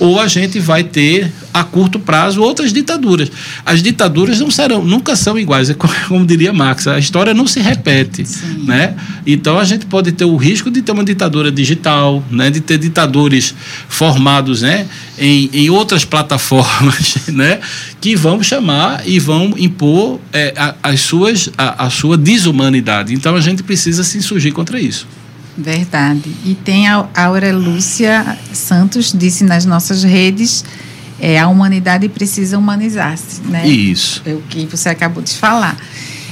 [0.01, 3.30] ou a gente vai ter a curto prazo outras ditaduras.
[3.64, 7.46] As ditaduras não serão, nunca são iguais, é como, como diria Marx, a história não
[7.46, 8.64] se repete, Sim.
[8.64, 8.96] né?
[9.26, 12.78] Então a gente pode ter o risco de ter uma ditadura digital, né, de ter
[12.78, 13.55] ditadores
[13.88, 14.86] formados, né,
[15.18, 17.61] em, em outras plataformas, né,
[18.01, 23.12] que vão chamar e vão impor é, a, as suas a, a sua desumanidade.
[23.12, 25.07] Então a gente precisa se insurgir contra isso.
[25.57, 26.30] Verdade.
[26.44, 30.64] E tem a Aurelúcia Santos disse nas nossas redes
[31.20, 33.66] é, a humanidade precisa humanizar-se, né?
[33.66, 34.22] Isso.
[34.24, 35.76] É o que você acabou de falar.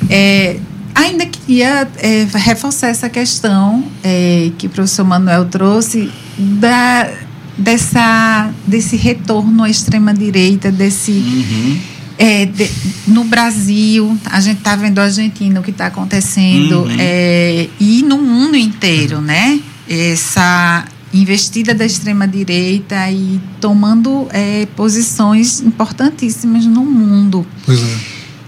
[0.08, 0.58] É,
[0.94, 7.10] ainda queria é, reforçar essa questão é, que o professor Manuel trouxe da,
[7.58, 11.12] dessa, desse retorno à extrema-direita, desse...
[11.12, 12.68] Uhum é, de,
[13.06, 16.96] no Brasil, a gente está vendo a Argentina, o que está acontecendo, uhum.
[16.98, 19.60] é, e no mundo inteiro, né?
[19.88, 27.46] Essa investida da extrema-direita e tomando é, posições importantíssimas no mundo.
[27.64, 27.96] Pois é.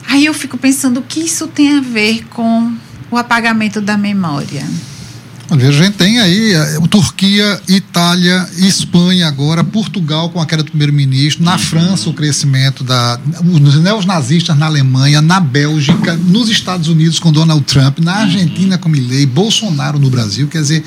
[0.09, 2.73] Aí eu fico pensando o que isso tem a ver com
[3.11, 4.67] o apagamento da memória.
[5.53, 10.63] Olha, a gente tem aí a, eh, Turquia, Itália, Espanha agora, Portugal com a queda
[10.63, 16.87] do primeiro-ministro, na França o crescimento da os neonazistas na Alemanha, na Bélgica, nos Estados
[16.87, 20.85] Unidos com Donald Trump, na Argentina com Milley, Bolsonaro no Brasil, quer dizer,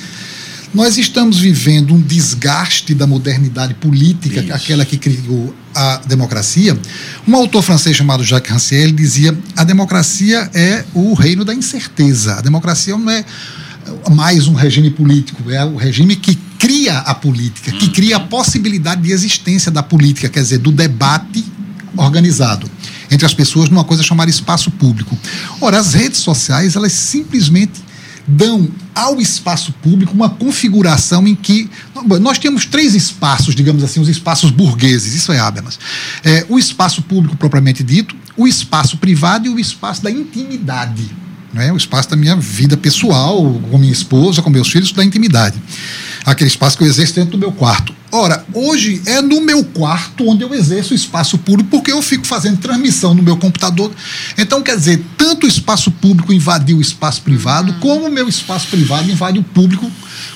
[0.74, 4.54] nós estamos vivendo um desgaste da modernidade política, Isso.
[4.54, 6.78] aquela que criou a democracia.
[7.28, 12.36] Um autor francês chamado Jacques Rancière dizia: a democracia é o reino da incerteza.
[12.36, 13.24] A democracia não é
[14.12, 19.02] mais um regime político, é o regime que cria a política, que cria a possibilidade
[19.02, 21.44] de existência da política, quer dizer, do debate
[21.98, 22.70] organizado
[23.12, 25.18] entre as pessoas numa coisa chamada espaço público.
[25.62, 27.82] Ora, as redes sociais, elas simplesmente
[28.26, 31.70] dão ao espaço público uma configuração em que
[32.22, 35.78] nós temos três espaços, digamos assim, os espaços burgueses, isso é Habermas.
[36.24, 41.04] É, o espaço público propriamente dito, o espaço privado e o espaço da intimidade
[41.54, 41.72] né?
[41.72, 45.62] o espaço da minha vida pessoal, com minha esposa, com meus filhos, da intimidade.
[46.26, 47.94] aquele espaço que eu exerço dentro do meu quarto.
[48.12, 52.28] Ora, hoje é no meu quarto onde eu exerço o espaço público, porque eu fico
[52.28, 53.92] fazendo transmissão no meu computador.
[54.38, 57.80] Então, quer dizer, tanto o espaço público invadiu o espaço privado, uhum.
[57.80, 59.92] como o meu espaço privado invade o público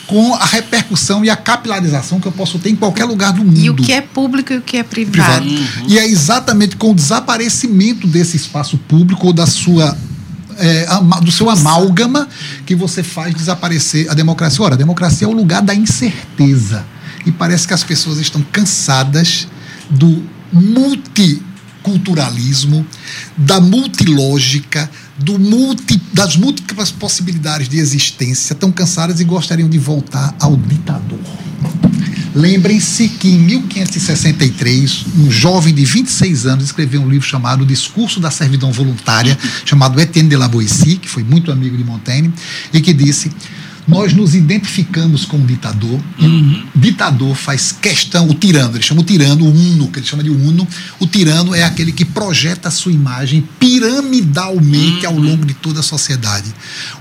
[0.07, 3.59] com a repercussão e a capilarização que eu posso ter em qualquer lugar do mundo.
[3.59, 5.45] E o que é público e o que é privado.
[5.45, 5.81] privado.
[5.81, 5.87] Uhum.
[5.87, 9.95] E é exatamente com o desaparecimento desse espaço público ou da sua
[10.57, 10.85] é,
[11.21, 12.27] do seu amálgama
[12.65, 14.61] que você faz desaparecer a democracia.
[14.63, 16.85] Ora, a democracia é o lugar da incerteza.
[17.25, 19.47] E parece que as pessoas estão cansadas
[19.89, 22.85] do multiculturalismo,
[23.35, 30.33] da multilógica, do multi, das múltiplas possibilidades de existência, estão cansadas e gostariam de voltar
[30.39, 31.19] ao ditador.
[32.37, 38.29] Lembrem-se que em 1563, um jovem de 26 anos escreveu um livro chamado Discurso da
[38.29, 39.35] Servidão Voluntária,
[39.65, 42.31] chamado Etienne de la Boétie, que foi muito amigo de Montaigne,
[42.71, 43.31] e que disse:
[43.87, 45.99] nós nos identificamos com o ditador.
[46.19, 46.63] Uhum.
[46.75, 50.23] O ditador faz questão, o tirano, ele chama o tirano, o uno, que ele chama
[50.23, 50.67] de uno.
[50.99, 55.13] O tirano é aquele que projeta a sua imagem piramidalmente uhum.
[55.13, 56.53] ao longo de toda a sociedade.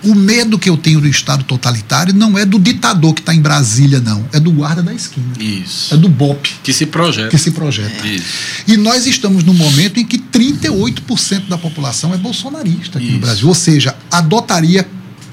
[0.05, 3.41] O medo que eu tenho do Estado totalitário não é do ditador que está em
[3.41, 4.24] Brasília, não.
[4.32, 5.26] É do guarda da esquina.
[5.41, 5.93] Isso.
[5.93, 6.49] É do BOP.
[6.62, 7.28] Que se projeta.
[7.28, 8.07] Que se projeta.
[8.07, 8.20] É.
[8.68, 13.14] E nós estamos num momento em que 38% da população é bolsonarista aqui Isso.
[13.14, 13.49] no Brasil.
[13.49, 14.87] Ou seja, adotaria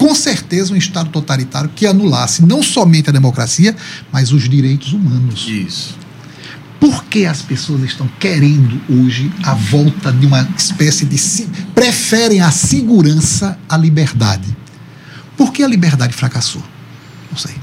[0.03, 3.73] com certeza um Estado totalitário que anulasse não somente a democracia,
[4.11, 5.47] mas os direitos humanos.
[5.47, 5.97] Isso.
[6.77, 11.17] Por que as pessoas estão querendo hoje a volta de uma espécie de.
[11.73, 14.53] preferem a segurança à liberdade?
[15.37, 16.61] Por que a liberdade fracassou?
[17.31, 17.55] Não sei.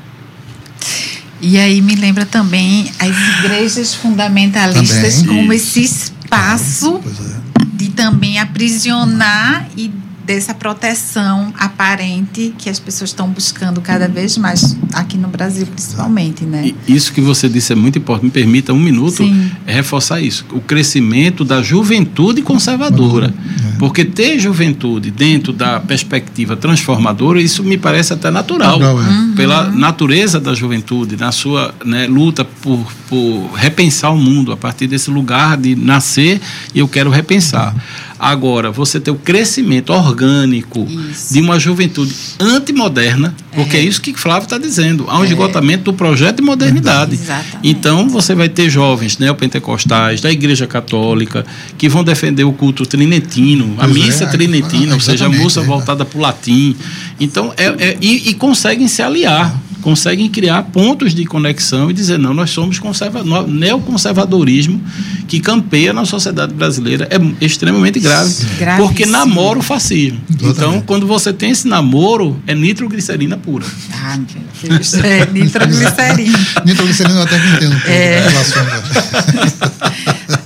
[1.42, 5.78] E aí me lembra também as igrejas fundamentalistas também, como isso.
[5.78, 7.64] esse espaço é.
[7.76, 9.92] de também aprisionar e
[10.30, 16.44] dessa proteção aparente que as pessoas estão buscando cada vez mais aqui no Brasil, principalmente,
[16.44, 16.72] né?
[16.86, 18.26] E isso que você disse é muito importante.
[18.26, 19.24] Me permita um minuto
[19.66, 20.44] é reforçar isso.
[20.52, 23.34] O crescimento da juventude conservadora.
[23.74, 23.76] É.
[23.76, 28.78] Porque ter juventude dentro da perspectiva transformadora, isso me parece até natural.
[28.78, 29.08] natural é.
[29.08, 29.34] uhum.
[29.34, 34.86] Pela natureza da juventude, na sua né, luta por, por repensar o mundo a partir
[34.86, 36.40] desse lugar de nascer
[36.72, 37.74] e eu quero repensar.
[37.74, 38.09] Uhum.
[38.20, 41.32] Agora, você ter o crescimento orgânico isso.
[41.32, 45.06] de uma juventude antimoderna, porque é, é isso que Flávio está dizendo.
[45.08, 45.28] Há um é.
[45.28, 47.14] esgotamento do projeto de modernidade.
[47.14, 47.58] Exatamente.
[47.62, 51.46] Então, você vai ter jovens neopentecostais, da Igreja Católica,
[51.78, 55.64] que vão defender o culto trinitino, a missa é, trinetina, ou seja, a missa é.
[55.64, 56.76] voltada para o latim.
[57.18, 62.18] Então, é, é, e, e conseguem se aliar conseguem criar pontos de conexão e dizer,
[62.18, 64.80] não, nós somos conserva neoconservadorismo
[65.26, 68.34] que campeia na sociedade brasileira é extremamente grave,
[68.76, 70.20] porque namora o fascismo.
[70.42, 73.64] Então, quando você tem esse namoro, é nitroglicerina pura.
[73.92, 76.38] Ah, meu Deus, é nitroglicerina.
[76.64, 77.76] nitroglicerina eu até que entendo.
[77.86, 78.22] É.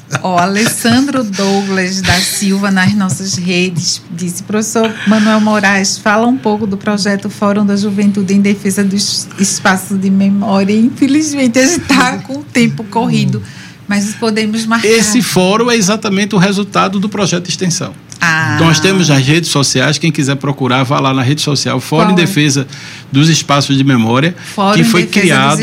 [0.22, 6.66] Ó, Alessandro Douglas da Silva nas nossas redes disse: professor Manuel Moraes, fala um pouco
[6.66, 10.74] do projeto Fórum da Juventude em Defesa do Espaço de Memória.
[10.74, 13.42] Infelizmente, a gente está com o tempo corrido,
[13.88, 14.88] mas podemos marcar.
[14.88, 17.94] Esse fórum é exatamente o resultado do projeto de extensão.
[18.24, 18.52] Ah.
[18.54, 22.12] Então nós temos as redes sociais, quem quiser procurar, vá lá na rede social Fórum
[22.12, 22.66] em Defesa
[23.12, 25.62] dos Espaços de Memória, Fórum que foi criado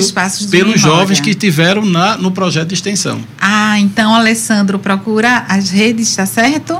[0.50, 3.20] pelos jovens que estiveram na, no projeto de extensão.
[3.40, 6.78] Ah, então, Alessandro, procura as redes, está certo?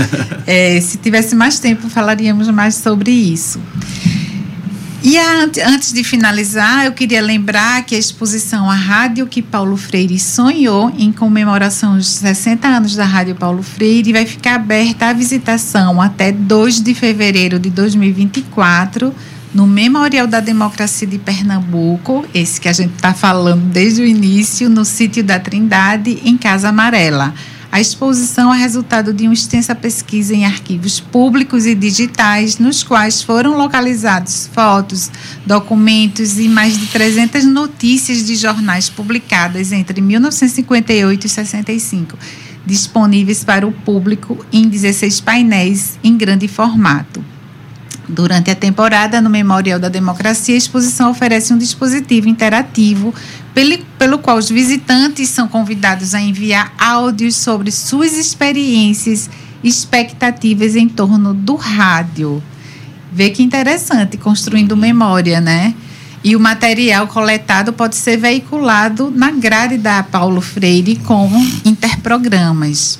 [0.46, 3.58] é, se tivesse mais tempo, falaríamos mais sobre isso.
[5.04, 9.76] E a, antes de finalizar, eu queria lembrar que a exposição A Rádio que Paulo
[9.76, 15.12] Freire sonhou, em comemoração dos 60 anos da Rádio Paulo Freire, vai ficar aberta à
[15.12, 19.12] visitação até 2 de fevereiro de 2024
[19.52, 24.70] no Memorial da Democracia de Pernambuco, esse que a gente está falando desde o início,
[24.70, 27.34] no sítio da Trindade, em Casa Amarela.
[27.72, 33.22] A exposição é resultado de uma extensa pesquisa em arquivos públicos e digitais, nos quais
[33.22, 35.10] foram localizados fotos,
[35.46, 42.18] documentos e mais de 300 notícias de jornais publicadas entre 1958 e 65,
[42.66, 47.24] disponíveis para o público em 16 painéis em grande formato.
[48.06, 53.14] Durante a temporada, no Memorial da Democracia, a exposição oferece um dispositivo interativo
[53.54, 59.28] pelo, qual os visitantes são convidados a enviar áudios sobre suas experiências
[59.62, 62.42] expectativas em torno do rádio.
[63.12, 65.74] Vê que interessante, construindo memória, né?
[66.24, 72.98] E o material coletado pode ser veiculado na grade da Paulo Freire como interprogramas.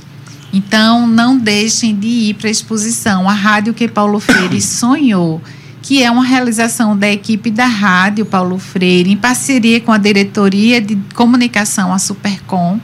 [0.52, 5.40] Então, não deixem de ir para a exposição A Rádio que Paulo Freire sonhou
[5.82, 10.80] que é uma realização da equipe da Rádio Paulo Freire, em parceria com a Diretoria
[10.80, 12.80] de Comunicação, a Supercom,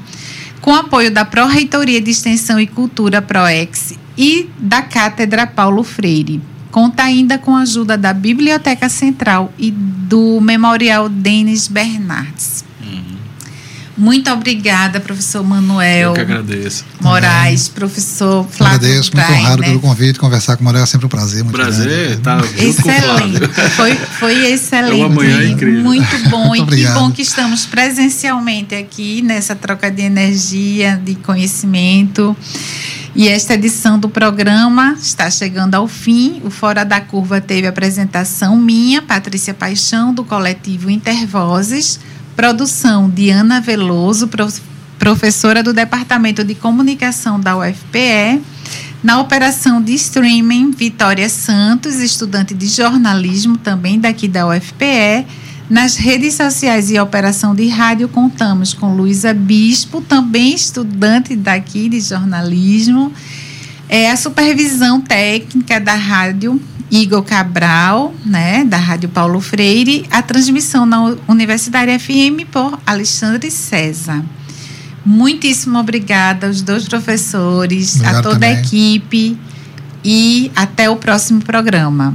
[0.60, 6.42] com apoio da Pró-Reitoria de Extensão e Cultura PROEX e da Cátedra Paulo Freire.
[6.72, 12.67] Conta ainda com a ajuda da Biblioteca Central e do Memorial Denis Bernardes.
[13.98, 16.10] Muito obrigada, professor Manuel.
[16.10, 16.84] Eu que agradeço.
[17.00, 18.76] Moraes, professor Flávio.
[18.76, 20.18] Agradeço, muito honrado pelo convite.
[20.20, 21.42] Conversar com o Manuel é sempre um prazer.
[21.42, 22.20] Muito Prazer, grande.
[22.22, 23.48] tá Excelente.
[23.76, 25.00] Foi, foi excelente.
[25.00, 25.82] É uma manhã incrível.
[25.82, 26.54] Muito bom.
[26.54, 26.94] e que Obrigado.
[26.94, 32.36] bom que estamos presencialmente aqui nessa troca de energia, de conhecimento.
[33.16, 36.40] E esta edição do programa está chegando ao fim.
[36.44, 41.98] O Fora da Curva teve apresentação minha, Patrícia Paixão, do coletivo Intervozes,
[42.38, 44.62] produção de Ana Veloso, prof-
[44.96, 48.40] professora do Departamento de Comunicação da UFPE.
[49.02, 55.26] Na operação de streaming, Vitória Santos, estudante de jornalismo também daqui da UFPE.
[55.68, 61.98] Nas redes sociais e operação de rádio, contamos com Luísa Bispo, também estudante daqui de
[62.00, 63.12] jornalismo.
[63.88, 70.86] É a supervisão técnica da rádio Igor Cabral, né, da Rádio Paulo Freire, a transmissão
[70.86, 74.24] na Universidade FM por Alexandre César.
[75.04, 78.58] Muitíssimo obrigada aos dois professores, a Obrigado toda a também.
[78.58, 79.38] equipe
[80.04, 82.14] e até o próximo programa.